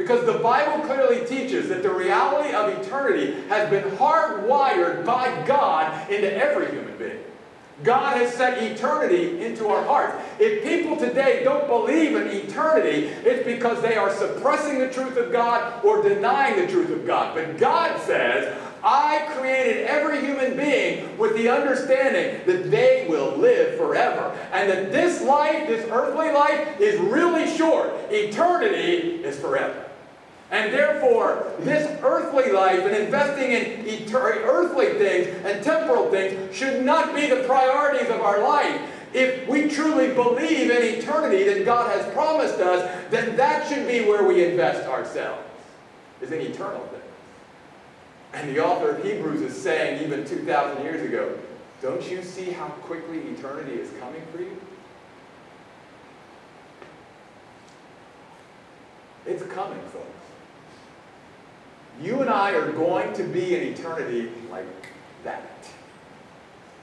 Because 0.00 0.24
the 0.24 0.38
Bible 0.38 0.82
clearly 0.86 1.26
teaches 1.26 1.68
that 1.68 1.82
the 1.82 1.92
reality 1.92 2.54
of 2.54 2.70
eternity 2.70 3.34
has 3.48 3.68
been 3.68 3.84
hardwired 3.98 5.04
by 5.04 5.44
God 5.46 6.10
into 6.10 6.34
every 6.34 6.70
human 6.70 6.96
being. 6.96 7.22
God 7.84 8.16
has 8.16 8.32
set 8.32 8.62
eternity 8.62 9.44
into 9.44 9.68
our 9.68 9.84
hearts. 9.84 10.16
If 10.38 10.64
people 10.64 10.96
today 10.96 11.44
don't 11.44 11.66
believe 11.66 12.16
in 12.16 12.28
eternity, 12.28 13.08
it's 13.24 13.44
because 13.44 13.82
they 13.82 13.96
are 13.96 14.10
suppressing 14.14 14.78
the 14.78 14.90
truth 14.90 15.18
of 15.18 15.32
God 15.32 15.84
or 15.84 16.02
denying 16.02 16.64
the 16.64 16.72
truth 16.72 16.90
of 16.90 17.06
God. 17.06 17.34
But 17.34 17.58
God 17.58 18.00
says, 18.00 18.56
I 18.82 19.28
created 19.36 19.84
every 19.84 20.24
human 20.24 20.56
being 20.56 21.18
with 21.18 21.36
the 21.36 21.50
understanding 21.50 22.40
that 22.46 22.70
they 22.70 23.04
will 23.06 23.36
live 23.36 23.76
forever. 23.76 24.34
And 24.50 24.70
that 24.70 24.92
this 24.92 25.20
life, 25.20 25.68
this 25.68 25.86
earthly 25.90 26.32
life, 26.32 26.80
is 26.80 26.98
really 26.98 27.54
short. 27.54 27.92
Eternity 28.10 29.22
is 29.22 29.38
forever. 29.38 29.89
And 30.50 30.72
therefore, 30.72 31.46
this 31.60 31.88
earthly 32.02 32.50
life 32.50 32.80
and 32.80 32.96
investing 32.96 33.52
in 33.52 34.14
earthly 34.14 34.94
things 34.98 35.28
and 35.44 35.62
temporal 35.62 36.10
things 36.10 36.54
should 36.54 36.84
not 36.84 37.14
be 37.14 37.26
the 37.28 37.44
priorities 37.44 38.08
of 38.10 38.20
our 38.20 38.42
life. 38.42 38.80
If 39.12 39.48
we 39.48 39.68
truly 39.68 40.12
believe 40.14 40.70
in 40.70 40.82
eternity 40.98 41.44
that 41.44 41.64
God 41.64 41.90
has 41.96 42.12
promised 42.12 42.60
us, 42.60 42.88
then 43.10 43.36
that 43.36 43.68
should 43.68 43.86
be 43.86 44.00
where 44.00 44.24
we 44.24 44.44
invest 44.44 44.88
ourselves, 44.88 45.42
is 46.20 46.32
in 46.32 46.40
eternal 46.40 46.80
things. 46.86 47.02
And 48.32 48.54
the 48.54 48.64
author 48.64 48.90
of 48.90 49.04
Hebrews 49.04 49.42
is 49.42 49.60
saying, 49.60 50.04
even 50.04 50.24
2,000 50.24 50.84
years 50.84 51.02
ago, 51.02 51.36
don't 51.82 52.08
you 52.10 52.22
see 52.22 52.50
how 52.50 52.66
quickly 52.66 53.18
eternity 53.18 53.72
is 53.72 53.90
coming 53.98 54.22
for 54.32 54.40
you? 54.40 54.60
It's 59.26 59.42
coming, 59.44 59.80
folks. 59.92 60.19
You 62.00 62.22
and 62.22 62.30
I 62.30 62.52
are 62.52 62.72
going 62.72 63.12
to 63.14 63.22
be 63.24 63.54
in 63.54 63.62
eternity 63.62 64.30
like 64.50 64.66
that. 65.22 65.44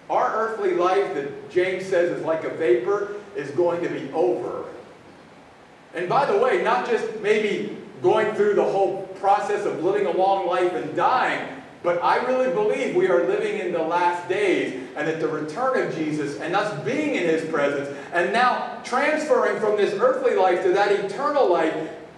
Our 0.10 0.32
earthly 0.36 0.73
life 0.75 1.15
that 1.15 1.49
James 1.49 1.86
says 1.86 2.12
is 2.12 2.23
like 2.23 2.43
a 2.43 2.49
vapor 2.49 3.15
is 3.36 3.49
going 3.51 3.82
to 3.84 3.89
be 3.89 4.12
over. 4.13 4.65
And 5.95 6.08
by 6.08 6.25
the 6.32 6.38
way, 6.38 6.62
not 6.63 6.88
just 6.88 7.19
maybe 7.21 7.77
going 8.03 8.36
through 8.36 8.53
the 8.53 8.63
whole 8.63 9.08
process 9.19 9.65
of 9.65 9.84
living 9.84 10.06
a 10.06 10.12
long 10.12 10.45
life 10.45 10.71
and 10.73 10.95
dying, 10.95 11.63
but 11.82 12.03
I 12.03 12.17
really 12.27 12.53
believe 12.53 12.95
we 12.95 13.08
are 13.08 13.27
living 13.27 13.60
in 13.60 13.71
the 13.71 13.82
last 13.82 14.30
days 14.30 14.73
and 14.95 15.08
that 15.08 15.19
the 15.19 15.27
return 15.27 15.88
of 15.88 15.95
Jesus 15.95 16.39
and 16.39 16.55
us 16.55 16.84
being 16.84 17.15
in 17.15 17.24
his 17.24 17.49
presence 17.49 17.89
and 18.13 18.32
now 18.32 18.82
transferring 18.84 19.59
from 19.59 19.78
this 19.78 19.93
earthly 19.99 20.36
life 20.36 20.61
to 20.63 20.74
that 20.74 20.91
eternal 20.91 21.51
life 21.51 21.76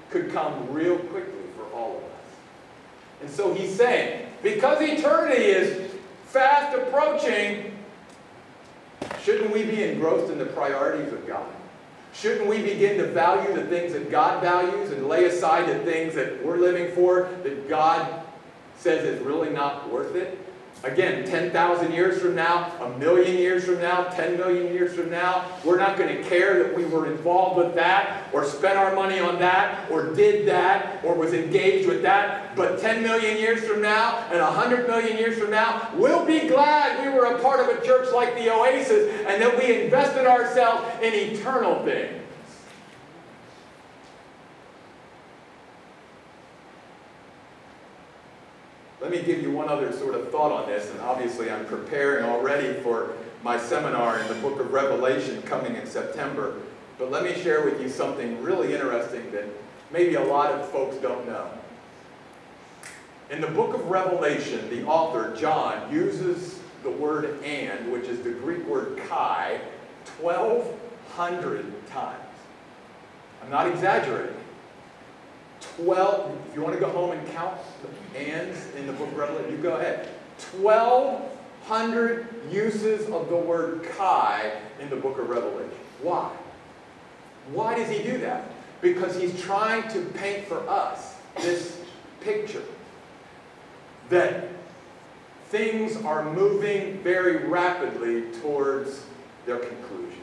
could 0.10 0.32
come 0.34 0.70
real 0.70 0.98
quickly. 0.98 1.40
And 3.22 3.30
so 3.30 3.54
he's 3.54 3.76
saying, 3.76 4.28
because 4.42 4.82
eternity 4.82 5.44
is 5.44 5.92
fast 6.28 6.78
approaching, 6.78 7.78
shouldn't 9.24 9.52
we 9.52 9.64
be 9.64 9.84
engrossed 9.84 10.32
in 10.32 10.38
the 10.38 10.46
priorities 10.46 11.12
of 11.12 11.28
God? 11.28 11.46
Shouldn't 12.14 12.48
we 12.48 12.62
begin 12.62 12.98
to 12.98 13.08
value 13.08 13.54
the 13.54 13.66
things 13.68 13.94
that 13.94 14.10
God 14.10 14.42
values 14.42 14.92
and 14.92 15.08
lay 15.08 15.26
aside 15.26 15.70
the 15.70 15.80
things 15.80 16.16
that 16.16 16.44
we're 16.44 16.58
living 16.58 16.94
for 16.94 17.30
that 17.44 17.70
God 17.70 18.24
says 18.78 19.06
is 19.06 19.22
really 19.22 19.50
not 19.50 19.90
worth 19.92 20.16
it? 20.16 20.38
Again, 20.84 21.26
10,000 21.26 21.92
years 21.92 22.22
from 22.22 22.36
now, 22.36 22.72
a 22.80 22.98
million 22.98 23.36
years 23.36 23.66
from 23.66 23.80
now, 23.80 24.06
10 24.06 24.38
million 24.38 24.74
years 24.74 24.94
from 24.94 25.10
now, 25.10 25.46
we're 25.66 25.78
not 25.78 25.98
going 25.98 26.16
to 26.16 26.24
care 26.24 26.64
that 26.64 26.74
we 26.74 26.86
were 26.86 27.12
involved 27.12 27.58
with 27.58 27.76
that, 27.76 28.30
or 28.32 28.46
spent 28.46 28.78
our 28.78 28.96
money 28.96 29.20
on 29.20 29.40
that, 29.40 29.92
or 29.92 30.14
did 30.14 30.48
that, 30.48 31.04
or 31.04 31.16
was 31.16 31.34
engaged 31.34 31.86
with 31.86 32.02
that. 32.04 32.56
But 32.56 32.80
10 32.80 33.04
million 33.04 33.38
years 33.38 33.68
from 33.68 33.82
now, 33.82 34.20
and 34.32 34.40
100 34.40 34.88
million 34.88 35.18
years 35.18 35.38
from 35.38 35.52
now, 35.52 35.90
we'll 35.96 36.26
be 36.26 36.48
glad 36.48 37.06
we 37.06 37.12
were 37.12 37.26
a 37.26 37.42
part 37.42 37.60
of 37.60 37.68
a 37.78 37.86
church 37.86 38.08
like 38.14 38.34
the 38.36 38.50
Oasis, 38.50 39.14
and 39.28 39.42
that 39.42 39.58
we 39.58 39.84
invested 39.84 40.26
ourselves 40.26 40.88
in 41.04 41.14
eternal 41.14 41.84
things. 41.84 42.24
Let 49.10 49.22
me 49.22 49.26
give 49.26 49.42
you 49.42 49.50
one 49.50 49.70
other 49.70 49.92
sort 49.92 50.14
of 50.14 50.30
thought 50.30 50.52
on 50.52 50.70
this, 50.70 50.92
and 50.92 51.02
obviously 51.02 51.50
I'm 51.50 51.66
preparing 51.66 52.24
already 52.24 52.74
for 52.82 53.14
my 53.44 53.58
seminar 53.58 54.20
in 54.20 54.28
the 54.28 54.36
book 54.36 54.60
of 54.60 54.72
Revelation 54.72 55.42
coming 55.42 55.76
in 55.76 55.88
September. 55.88 56.58
But 57.00 57.10
let 57.10 57.24
me 57.24 57.34
share 57.34 57.66
with 57.66 57.82
you 57.82 57.90
something 57.90 58.40
really 58.44 58.76
interesting 58.76 59.32
that 59.32 59.46
maybe 59.90 60.14
a 60.14 60.24
lot 60.24 60.52
of 60.52 60.70
folks 60.70 60.98
don't 60.98 61.26
know. 61.26 61.50
In 63.32 63.42
the 63.42 63.48
book 63.48 63.74
of 63.74 63.84
Revelation, 63.88 64.70
the 64.70 64.86
author, 64.86 65.36
John, 65.36 65.92
uses 65.92 66.60
the 66.84 66.92
word 66.92 67.42
and, 67.44 67.92
which 67.92 68.06
is 68.06 68.22
the 68.22 68.30
Greek 68.30 68.64
word 68.68 69.02
kai, 69.10 69.60
1,200 70.22 71.88
times. 71.88 72.20
I'm 73.42 73.50
not 73.50 73.66
exaggerating. 73.66 74.36
12, 75.78 76.38
if 76.48 76.56
you 76.56 76.62
want 76.62 76.76
to 76.76 76.80
go 76.80 76.92
home 76.92 77.18
and 77.18 77.28
count 77.30 77.58
ands 78.16 78.58
in 78.76 78.88
the 78.88 78.94
book 78.94 79.08
of 79.08 79.18
Revelation, 79.18 79.52
you 79.52 79.58
go 79.58 79.76
ahead. 79.76 80.08
1,200 80.58 82.28
uses 82.52 83.10
of 83.10 83.30
the 83.30 83.36
word 83.36 83.84
kai 83.98 84.52
in 84.80 84.90
the 84.90 84.96
book 84.96 85.20
of 85.20 85.30
Revelation. 85.30 85.72
Why? 86.02 86.32
Why 87.52 87.76
does 87.76 87.90
he 87.90 88.04
do 88.04 88.18
that? 88.20 88.52
Because 88.82 89.20
he's 89.20 89.40
trying 89.42 89.90
to 89.92 90.02
paint 90.18 90.48
for 90.48 90.68
us 90.70 91.16
this 91.42 91.82
picture 92.22 92.64
that 94.10 94.48
things 95.50 95.98
are 96.04 96.32
moving 96.34 97.00
very 97.00 97.38
rapidly 97.48 98.24
towards 98.42 99.04
their 99.46 99.58
conclusion. 99.58 100.22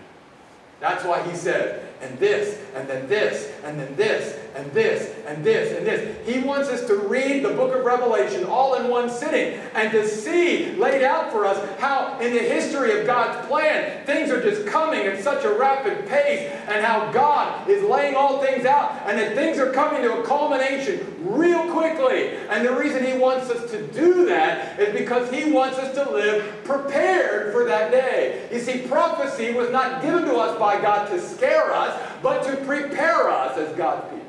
That's 0.80 1.04
why 1.04 1.22
he 1.22 1.34
said, 1.34 1.88
and 2.00 2.18
this, 2.18 2.60
and 2.74 2.88
then 2.88 3.08
this, 3.08 3.52
and 3.64 3.78
then 3.78 3.96
this, 3.96 4.38
and 4.56 4.72
this, 4.72 5.14
and 5.26 5.44
this, 5.44 5.76
and 5.76 5.86
this. 5.86 6.26
He 6.26 6.40
wants 6.40 6.68
us 6.70 6.86
to 6.86 6.96
read 6.96 7.44
the 7.44 7.50
book 7.50 7.74
of 7.74 7.84
Revelation 7.84 8.44
all 8.44 8.74
in 8.76 8.88
one 8.88 9.10
sitting 9.10 9.60
and 9.74 9.92
to 9.92 10.08
see 10.08 10.72
laid 10.72 11.02
out 11.02 11.30
for 11.30 11.44
us 11.44 11.58
how, 11.78 12.18
in 12.20 12.32
the 12.32 12.40
history 12.40 12.98
of 12.98 13.06
God's 13.06 13.46
plan, 13.46 14.04
things 14.06 14.30
are 14.30 14.42
just 14.42 14.66
coming 14.66 15.00
at 15.00 15.22
such 15.22 15.44
a 15.44 15.52
rapid 15.52 16.08
pace, 16.08 16.50
and 16.68 16.84
how 16.84 17.12
God 17.12 17.68
is 17.68 17.82
laying 17.84 18.14
all 18.14 18.42
things 18.42 18.64
out, 18.64 19.02
and 19.06 19.18
that 19.18 19.34
things 19.34 19.58
are 19.58 19.72
coming 19.72 20.02
to 20.02 20.20
a 20.20 20.22
culmination 20.24 21.14
real 21.20 21.70
quickly. 21.72 22.36
And 22.48 22.66
the 22.66 22.74
reason 22.74 23.04
He 23.04 23.18
wants 23.18 23.50
us 23.50 23.70
to 23.70 23.86
do 23.88 24.26
that 24.26 24.80
is 24.80 24.98
because 24.98 25.30
He 25.30 25.50
wants 25.50 25.78
us 25.78 25.94
to 25.94 26.10
live 26.10 26.64
prepared 26.64 27.52
for 27.52 27.64
that 27.66 27.90
day. 27.90 28.48
You 28.50 28.60
see, 28.60 28.86
prophecy 28.88 29.52
was 29.52 29.70
not 29.70 30.02
given 30.02 30.24
to 30.24 30.36
us 30.36 30.58
by 30.58 30.80
God 30.80 31.10
to 31.10 31.20
scare 31.20 31.74
us, 31.74 32.00
but 32.22 32.42
to 32.44 32.56
prepare 32.64 33.28
us 33.28 33.58
as 33.58 33.76
God's 33.76 34.08
people 34.10 34.25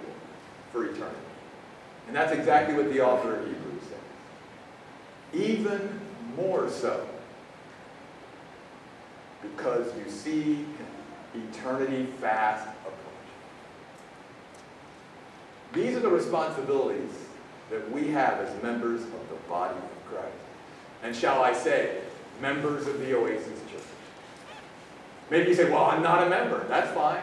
for 0.77 0.85
eternity. 0.85 1.17
And 2.07 2.15
that's 2.15 2.31
exactly 2.31 2.75
what 2.75 2.91
the 2.91 3.01
author 3.01 3.35
of 3.35 3.45
Hebrews 3.45 3.81
says. 3.81 5.41
Even 5.41 5.99
more 6.35 6.69
so, 6.69 7.05
because 9.41 9.87
you 9.97 10.09
see 10.09 10.65
eternity 11.33 12.05
fast 12.21 12.67
approaching. 12.81 13.03
These 15.73 15.95
are 15.97 15.99
the 15.99 16.09
responsibilities 16.09 17.11
that 17.69 17.91
we 17.91 18.09
have 18.09 18.39
as 18.39 18.63
members 18.63 19.01
of 19.01 19.29
the 19.29 19.35
body 19.49 19.75
of 19.75 20.05
Christ. 20.09 20.27
And 21.03 21.15
shall 21.15 21.43
I 21.43 21.53
say, 21.53 22.01
members 22.41 22.87
of 22.87 22.99
the 22.99 23.17
Oasis 23.17 23.59
Church. 23.71 23.81
Maybe 25.29 25.49
you 25.49 25.55
say, 25.55 25.69
well, 25.69 25.85
I'm 25.85 26.01
not 26.01 26.25
a 26.25 26.29
member. 26.29 26.65
That's 26.69 26.91
fine. 26.93 27.21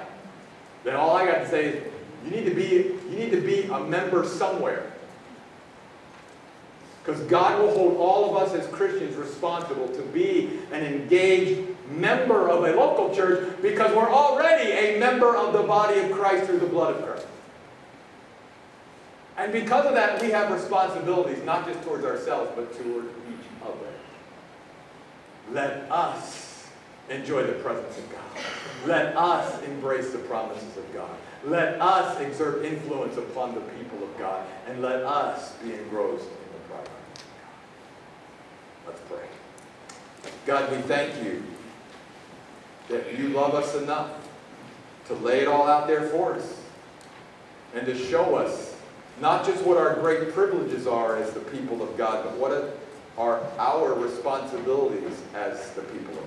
Then 0.83 0.97
all 0.97 1.17
I 1.17 1.25
got 1.25 1.39
to 1.39 1.49
say 1.49 1.67
is, 1.67 1.85
you 2.25 2.31
need 2.31 2.45
to 2.45 2.55
be, 2.55 2.94
you 3.11 3.19
need 3.19 3.31
to 3.31 3.41
be 3.41 3.65
a 3.65 3.81
member 3.81 4.25
somewhere. 4.25 4.93
Because 7.03 7.21
God 7.23 7.61
will 7.61 7.73
hold 7.73 7.97
all 7.99 8.35
of 8.35 8.43
us 8.43 8.55
as 8.55 8.67
Christians 8.73 9.15
responsible 9.17 9.89
to 9.89 10.03
be 10.03 10.61
an 10.73 10.83
engaged 10.83 11.69
member 11.91 12.49
of 12.49 12.65
a 12.65 12.73
local 12.75 13.15
church 13.15 13.61
because 13.61 13.95
we're 13.95 14.11
already 14.11 14.71
a 14.71 14.99
member 14.99 15.37
of 15.37 15.53
the 15.53 15.63
body 15.63 16.01
of 16.01 16.13
Christ 16.13 16.47
through 16.47 16.61
the 16.61 16.67
blood 16.67 16.97
of 16.97 17.05
Christ. 17.05 17.27
And 19.37 19.53
because 19.53 19.85
of 19.85 19.95
that, 19.95 20.23
we 20.23 20.31
have 20.31 20.51
responsibilities 20.51 21.45
not 21.45 21.67
just 21.67 21.83
towards 21.83 22.05
ourselves, 22.05 22.53
but 22.55 22.73
toward 22.83 23.05
each 23.05 23.47
other. 23.63 23.93
Let 25.53 25.91
us 25.91 26.69
enjoy 27.11 27.43
the 27.43 27.55
presence 27.55 27.99
of 27.99 28.11
God. 28.13 28.45
Let 28.87 29.17
us 29.17 29.63
embrace 29.65 30.11
the 30.13 30.19
promises 30.19 30.77
of 30.77 30.95
God. 30.95 31.11
Let 31.47 31.81
us 31.81 32.19
exert 32.21 32.65
influence 32.65 33.17
upon 33.19 33.55
the 33.55 33.61
people 33.61 34.03
of 34.03 34.17
God. 34.19 34.47
And 34.67 34.81
let 34.81 35.03
us 35.03 35.53
be 35.63 35.75
engrossed 35.75 36.25
in 36.25 36.53
the 36.53 36.59
priorities 36.69 36.93
of 37.15 37.25
God. 38.87 38.89
Let's 38.89 39.01
pray. 39.09 39.29
God, 40.47 40.71
we 40.71 40.79
thank 40.83 41.23
you 41.23 41.43
that 42.89 43.19
you 43.19 43.29
love 43.29 43.55
us 43.55 43.75
enough 43.75 44.11
to 45.07 45.15
lay 45.15 45.41
it 45.41 45.49
all 45.49 45.67
out 45.69 45.87
there 45.87 46.09
for 46.09 46.35
us 46.35 46.61
and 47.75 47.85
to 47.87 47.95
show 47.97 48.37
us 48.37 48.75
not 49.21 49.45
just 49.45 49.65
what 49.65 49.77
our 49.77 49.95
great 49.95 50.33
privileges 50.33 50.87
are 50.87 51.17
as 51.17 51.33
the 51.33 51.41
people 51.41 51.83
of 51.83 51.97
God, 51.97 52.25
but 52.25 52.37
what 52.39 52.79
are 53.19 53.41
our 53.59 53.95
responsibilities 53.95 55.23
as 55.35 55.71
the 55.71 55.83
people 55.83 56.13
of 56.19 56.21
God. 56.21 56.24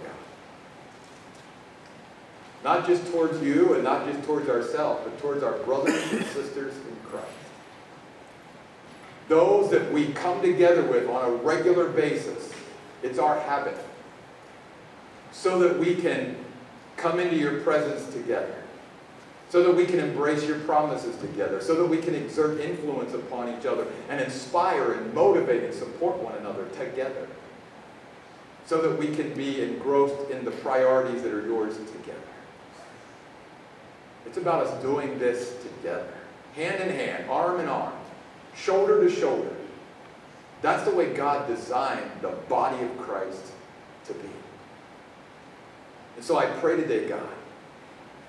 Not 2.64 2.86
just 2.88 3.06
towards 3.12 3.42
you 3.42 3.74
and 3.76 3.84
not 3.84 4.06
just 4.06 4.24
towards 4.24 4.50
ourselves, 4.50 5.02
but 5.04 5.20
towards 5.20 5.44
our 5.44 5.58
brothers 5.60 5.96
and 6.12 6.26
sisters 6.28 6.76
in 6.76 7.10
Christ. 7.10 7.28
Those 9.28 9.70
that 9.72 9.92
we 9.92 10.08
come 10.14 10.42
together 10.42 10.84
with 10.84 11.08
on 11.10 11.26
a 11.26 11.32
regular 11.36 11.90
basis. 11.90 12.54
It's 13.04 13.20
our 13.20 13.40
habit. 13.42 13.78
So 15.32 15.60
that 15.60 15.78
we 15.78 15.96
can 15.96 16.36
come 16.96 17.20
into 17.20 17.36
your 17.36 17.62
presence 17.62 18.12
together. 18.14 18.56
So 19.50 19.64
that 19.64 19.76
we 19.76 19.86
can 19.86 20.00
embrace 20.00 20.46
your 20.46 20.60
promises 20.60 21.16
together. 21.18 21.62
So 21.62 21.76
that 21.76 21.86
we 21.86 21.98
can 21.98 22.16
exert 22.16 22.60
influence 22.60 23.14
upon 23.14 23.56
each 23.58 23.66
other 23.66 23.86
and 24.10 24.20
inspire 24.20 24.94
and 24.94 25.14
motivate 25.14 25.64
and 25.64 25.74
support 25.74 26.18
one 26.18 26.36
another 26.36 26.66
together. 26.78 27.28
So 28.66 28.82
that 28.82 28.98
we 28.98 29.16
can 29.16 29.34
be 29.34 29.62
engrossed 29.62 30.30
in 30.32 30.44
the 30.44 30.52
priorities 30.52 31.22
that 31.24 31.34
are 31.34 31.46
yours 31.46 31.78
together. 31.78 32.20
It's 34.28 34.38
about 34.38 34.68
us 34.68 34.82
doing 34.82 35.18
this 35.18 35.56
together, 35.64 36.14
hand 36.54 36.82
in 36.82 36.90
hand, 36.90 37.30
arm 37.30 37.62
in 37.62 37.68
arm, 37.68 37.94
shoulder 38.56 39.08
to 39.08 39.10
shoulder. 39.10 39.56
That's 40.62 40.84
the 40.84 40.96
way 40.96 41.14
God 41.14 41.48
designed 41.48 42.12
the 42.22 42.30
body 42.50 42.84
of 42.84 42.98
Christ 43.00 43.54
to 44.06 44.14
be. 44.14 44.30
And 46.18 46.26
so 46.26 46.38
I 46.38 46.46
pray 46.46 46.76
today, 46.76 47.08
God, 47.08 47.30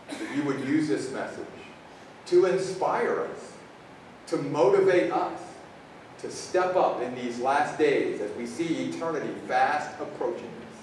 that 0.09 0.37
you 0.37 0.45
would 0.45 0.61
use 0.61 0.89
this 0.89 1.11
message 1.13 1.45
to 2.27 2.47
inspire 2.47 3.23
us, 3.23 3.53
to 4.29 4.37
motivate 4.37 5.11
us 5.11 5.41
to 6.19 6.31
step 6.31 6.77
up 6.77 7.01
in 7.01 7.15
these 7.15 7.39
last 7.39 7.79
days 7.79 8.21
as 8.21 8.31
we 8.37 8.47
see 8.47 8.89
eternity 8.89 9.33
fast 9.47 9.89
approaching 10.01 10.45
us. 10.45 10.79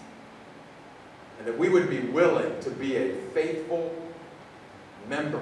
And 1.40 1.48
that 1.48 1.58
we 1.58 1.70
would 1.70 1.90
be 1.90 2.00
willing 2.00 2.60
to 2.62 2.70
be 2.72 2.96
a 2.96 3.14
faithful 3.34 3.94
member 5.10 5.42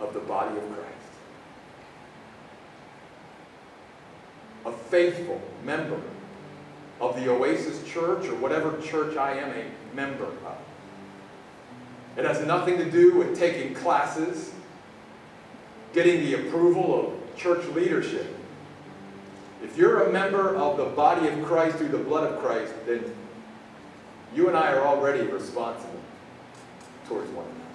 of 0.00 0.12
the 0.12 0.20
body 0.20 0.56
of 0.56 0.62
Christ. 0.68 0.82
A 4.66 4.72
faithful 4.72 5.40
member 5.64 6.00
of 7.00 7.16
the 7.16 7.30
Oasis 7.30 7.82
Church 7.90 8.26
or 8.26 8.34
whatever 8.36 8.80
church 8.80 9.16
I 9.16 9.32
am 9.32 9.50
a 9.50 9.94
member 9.94 10.24
of. 10.24 10.58
It 12.16 12.24
has 12.24 12.44
nothing 12.46 12.78
to 12.78 12.90
do 12.90 13.14
with 13.16 13.38
taking 13.38 13.74
classes, 13.74 14.52
getting 15.92 16.20
the 16.20 16.34
approval 16.34 17.08
of 17.08 17.36
church 17.36 17.66
leadership. 17.74 18.34
If 19.62 19.76
you're 19.76 20.04
a 20.04 20.12
member 20.12 20.56
of 20.56 20.78
the 20.78 20.86
body 20.86 21.28
of 21.28 21.44
Christ 21.44 21.76
through 21.76 21.88
the 21.88 21.98
blood 21.98 22.32
of 22.32 22.40
Christ, 22.40 22.72
then 22.86 23.04
you 24.34 24.48
and 24.48 24.56
I 24.56 24.72
are 24.72 24.86
already 24.86 25.26
responsible 25.26 26.00
towards 27.06 27.30
one 27.30 27.44
another. 27.44 27.65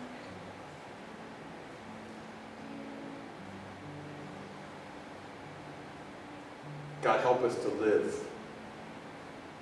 God, 7.02 7.22
help 7.22 7.42
us 7.42 7.56
to 7.56 7.68
live 7.70 8.16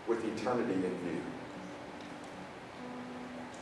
with 0.08 0.26
eternity 0.26 0.74
in 0.74 0.82
view. 0.82 1.22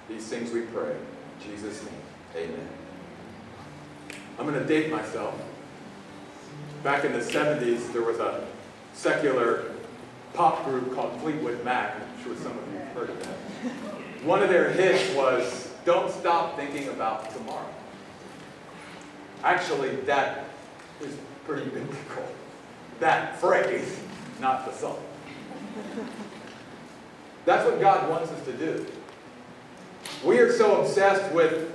These 0.10 0.28
things 0.28 0.52
we 0.52 0.62
pray. 0.62 0.92
In 0.92 1.52
Jesus' 1.52 1.84
name, 1.84 1.94
amen. 2.36 2.68
I'm 4.40 4.48
going 4.48 4.60
to 4.60 4.66
date 4.66 4.90
myself. 4.92 5.40
Back 6.84 7.06
in 7.06 7.12
the 7.12 7.20
70s, 7.20 7.92
there 7.94 8.02
was 8.02 8.20
a 8.20 8.48
secular 8.94 9.72
pop 10.34 10.66
group 10.66 10.96
called 10.96 11.20
Fleetwood 11.22 11.64
Mac. 11.64 11.96
I'm 11.96 12.24
sure 12.24 12.36
some 12.36 12.58
of 12.58 12.74
you 12.74 12.80
have 12.80 12.88
heard 12.90 13.10
of 13.10 13.24
that. 13.24 14.24
One 14.24 14.42
of 14.42 14.50
their 14.50 14.72
hits 14.72 15.14
was 15.14 15.72
Don't 15.86 16.12
Stop 16.12 16.56
Thinking 16.58 16.88
About 16.90 17.32
Tomorrow. 17.36 17.70
Actually, 19.44 19.96
that 20.02 20.46
is 21.02 21.16
pretty 21.46 21.70
biblical. 21.70 22.24
That 23.00 23.40
phrase, 23.40 24.00
not 24.40 24.66
the 24.66 24.74
song. 24.74 25.00
That's 27.46 27.66
what 27.66 27.80
God 27.80 28.10
wants 28.10 28.32
us 28.32 28.44
to 28.46 28.54
do. 28.54 28.86
We 30.26 30.40
are 30.40 30.52
so 30.52 30.82
obsessed 30.82 31.32
with 31.34 31.72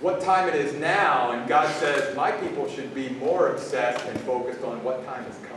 what 0.00 0.20
time 0.20 0.48
it 0.48 0.54
is 0.54 0.74
now, 0.74 1.30
and 1.30 1.48
God 1.48 1.72
says, 1.76 2.14
my 2.16 2.32
people 2.32 2.68
should 2.68 2.94
be 2.94 3.08
more 3.10 3.52
obsessed 3.52 4.04
and 4.06 4.20
focused 4.20 4.62
on 4.62 4.82
what 4.84 5.04
time 5.06 5.24
is 5.24 5.36
coming. 5.36 5.52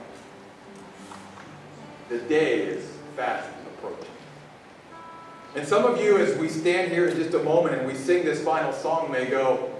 The 2.07 2.20
day 2.20 2.62
is 2.62 2.86
fast 3.16 3.49
approaching. 3.76 4.05
And 5.55 5.68
some 5.68 5.86
of 5.86 5.99
you, 5.99 6.18
as 6.18 6.38
we 6.38 6.47
stand 6.47 6.91
here 6.91 7.07
in 7.07 7.18
just 7.18 7.34
a 7.34 7.43
moment 7.43 7.76
and 7.76 7.88
we 7.88 7.95
sing 7.95 8.24
this 8.24 8.43
final 8.43 8.72
song, 8.72 9.12
may 9.12 9.26
go, 9.26 9.72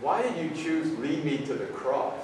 why 0.00 0.22
did 0.22 0.36
you 0.36 0.50
choose 0.50 0.96
lead 0.98 1.24
me 1.24 1.38
to 1.38 1.54
the 1.54 1.66
cross? 1.66 2.14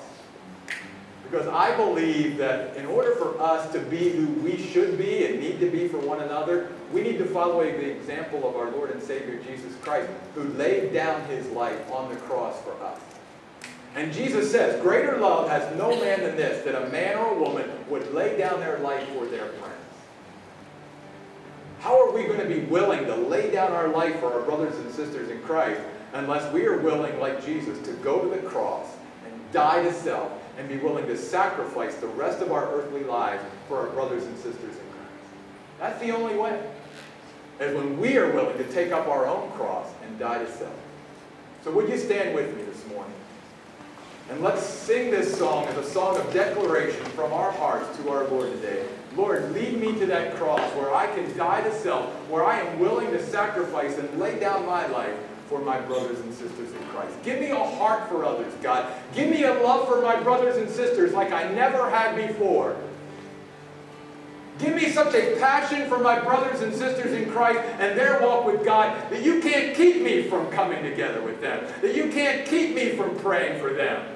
Because 1.31 1.47
I 1.47 1.77
believe 1.77 2.39
that 2.39 2.77
in 2.77 2.87
order 2.87 3.15
for 3.15 3.41
us 3.41 3.71
to 3.73 3.79
be 3.79 4.11
who 4.11 4.27
we 4.27 4.59
should 4.59 4.99
be 4.99 5.27
and 5.27 5.39
need 5.39 5.61
to 5.61 5.71
be 5.71 5.87
for 5.87 5.99
one 5.99 6.21
another, 6.21 6.73
we 6.93 7.03
need 7.03 7.19
to 7.19 7.25
follow 7.25 7.63
the 7.63 7.91
example 7.91 8.49
of 8.49 8.57
our 8.57 8.71
Lord 8.73 8.91
and 8.91 9.01
Savior 9.01 9.41
Jesus 9.47 9.73
Christ, 9.81 10.11
who 10.35 10.43
laid 10.55 10.93
down 10.93 11.25
his 11.27 11.47
life 11.51 11.89
on 11.93 12.13
the 12.13 12.17
cross 12.23 12.61
for 12.63 12.73
us. 12.83 12.99
And 13.95 14.13
Jesus 14.13 14.51
says, 14.51 14.81
Greater 14.83 15.19
love 15.19 15.49
has 15.49 15.77
no 15.77 15.91
man 16.01 16.21
than 16.21 16.37
this, 16.37 16.65
that 16.65 16.75
a 16.75 16.89
man 16.91 17.17
or 17.17 17.33
a 17.33 17.41
woman 17.41 17.71
would 17.89 18.13
lay 18.13 18.37
down 18.37 18.59
their 18.59 18.81
life 18.81 19.07
for 19.11 19.27
their 19.27 19.47
friends. 19.47 19.75
How 21.79 22.09
are 22.09 22.13
we 22.13 22.25
going 22.25 22.41
to 22.41 22.47
be 22.47 22.61
willing 22.63 23.07
to 23.07 23.15
lay 23.15 23.53
down 23.53 23.71
our 23.71 23.89
life 23.89 24.19
for 24.19 24.33
our 24.33 24.43
brothers 24.43 24.75
and 24.77 24.93
sisters 24.93 25.31
in 25.31 25.41
Christ 25.43 25.81
unless 26.13 26.53
we 26.53 26.67
are 26.67 26.79
willing, 26.79 27.21
like 27.21 27.45
Jesus, 27.45 27.81
to 27.87 27.93
go 27.95 28.21
to 28.23 28.29
the 28.29 28.49
cross 28.49 28.89
and 29.25 29.53
die 29.53 29.85
to 29.85 29.93
self 29.93 30.40
and 30.61 30.69
be 30.69 30.77
willing 30.77 31.07
to 31.07 31.17
sacrifice 31.17 31.95
the 31.97 32.07
rest 32.07 32.43
of 32.43 32.53
our 32.53 32.71
earthly 32.75 33.03
lives 33.03 33.43
for 33.67 33.79
our 33.79 33.87
brothers 33.89 34.25
and 34.25 34.37
sisters 34.37 34.63
in 34.63 34.69
Christ? 34.69 35.25
That's 35.79 36.01
the 36.01 36.11
only 36.11 36.37
way. 36.37 36.63
Is 37.59 37.75
when 37.75 37.99
we 37.99 38.19
are 38.19 38.31
willing 38.31 38.59
to 38.59 38.65
take 38.65 38.93
up 38.93 39.09
our 39.09 39.27
own 39.27 39.51
cross 39.53 39.89
and 40.05 40.19
die 40.19 40.39
to 40.39 40.51
self. 40.53 40.75
So 41.65 41.71
would 41.73 41.89
you 41.89 41.97
stand 41.97 42.35
with 42.35 42.55
me 42.57 42.63
this 42.65 42.87
morning? 42.89 43.13
And 44.31 44.43
let's 44.43 44.63
sing 44.63 45.11
this 45.11 45.37
song 45.37 45.65
as 45.65 45.77
a 45.79 45.85
song 45.85 46.17
of 46.19 46.33
declaration 46.33 47.05
from 47.07 47.33
our 47.33 47.51
hearts 47.53 47.97
to 47.99 48.11
our 48.11 48.25
Lord 48.29 48.53
today. 48.53 48.87
Lord, 49.17 49.53
lead 49.53 49.81
me 49.81 49.99
to 49.99 50.07
that 50.07 50.37
cross 50.37 50.61
where 50.75 50.95
I 50.95 51.07
can 51.15 51.37
die 51.37 51.63
to 51.63 51.75
self, 51.81 52.07
where 52.29 52.45
I 52.45 52.61
am 52.61 52.79
willing 52.79 53.11
to 53.11 53.27
sacrifice 53.27 53.99
and 53.99 54.21
lay 54.21 54.39
down 54.39 54.67
my 54.67 54.87
life 54.87 55.17
for 55.51 55.61
my 55.61 55.81
brothers 55.81 56.21
and 56.21 56.33
sisters 56.33 56.73
in 56.73 56.79
Christ. 56.91 57.13
Give 57.25 57.41
me 57.41 57.51
a 57.51 57.59
heart 57.59 58.09
for 58.09 58.25
others, 58.25 58.55
God. 58.63 58.87
Give 59.13 59.29
me 59.29 59.43
a 59.43 59.53
love 59.53 59.89
for 59.89 60.01
my 60.01 60.19
brothers 60.21 60.57
and 60.57 60.71
sisters 60.71 61.13
like 61.13 61.33
I 61.33 61.53
never 61.53 61.91
had 61.91 62.15
before. 62.15 62.77
Give 64.61 64.77
me 64.77 64.91
such 64.91 65.13
a 65.15 65.37
passion 65.41 65.89
for 65.89 65.99
my 65.99 66.21
brothers 66.21 66.61
and 66.61 66.73
sisters 66.73 67.13
in 67.13 67.33
Christ 67.33 67.59
and 67.81 67.99
their 67.99 68.21
walk 68.23 68.47
with 68.47 68.65
God 68.65 69.11
that 69.11 69.25
you 69.25 69.41
can't 69.41 69.75
keep 69.77 70.03
me 70.03 70.23
from 70.23 70.49
coming 70.53 70.85
together 70.85 71.21
with 71.21 71.41
them, 71.41 71.67
that 71.83 71.97
you 71.97 72.11
can't 72.13 72.47
keep 72.47 72.77
me 72.77 72.91
from 72.91 73.17
praying 73.19 73.61
for 73.61 73.73
them. 73.73 74.07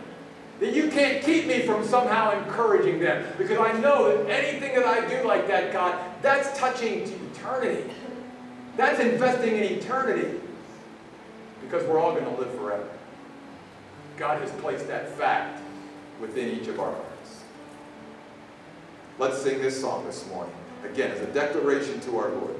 That 0.60 0.72
you 0.72 0.88
can't 0.88 1.24
keep 1.24 1.48
me 1.48 1.62
from 1.62 1.84
somehow 1.84 2.30
encouraging 2.30 3.00
them. 3.00 3.26
Because 3.36 3.58
I 3.58 3.72
know 3.80 4.16
that 4.16 4.30
anything 4.30 4.76
that 4.76 4.86
I 4.86 5.06
do 5.08 5.26
like 5.26 5.48
that, 5.48 5.72
God, 5.72 5.98
that's 6.22 6.56
touching 6.56 7.04
to 7.04 7.12
eternity. 7.32 7.90
That's 8.76 9.00
investing 9.00 9.56
in 9.56 9.64
eternity. 9.64 10.40
Because 11.74 11.88
we're 11.88 11.98
all 11.98 12.12
going 12.12 12.24
to 12.24 12.40
live 12.40 12.54
forever. 12.54 12.88
God 14.16 14.40
has 14.40 14.52
placed 14.60 14.86
that 14.86 15.10
fact 15.18 15.60
within 16.20 16.50
each 16.50 16.68
of 16.68 16.78
our 16.78 16.92
hearts. 16.92 17.42
Let's 19.18 19.42
sing 19.42 19.60
this 19.60 19.80
song 19.80 20.06
this 20.06 20.24
morning. 20.28 20.54
Again, 20.84 21.10
as 21.10 21.20
a 21.20 21.26
declaration 21.26 21.98
to 22.02 22.18
our 22.18 22.28
Lord. 22.28 22.54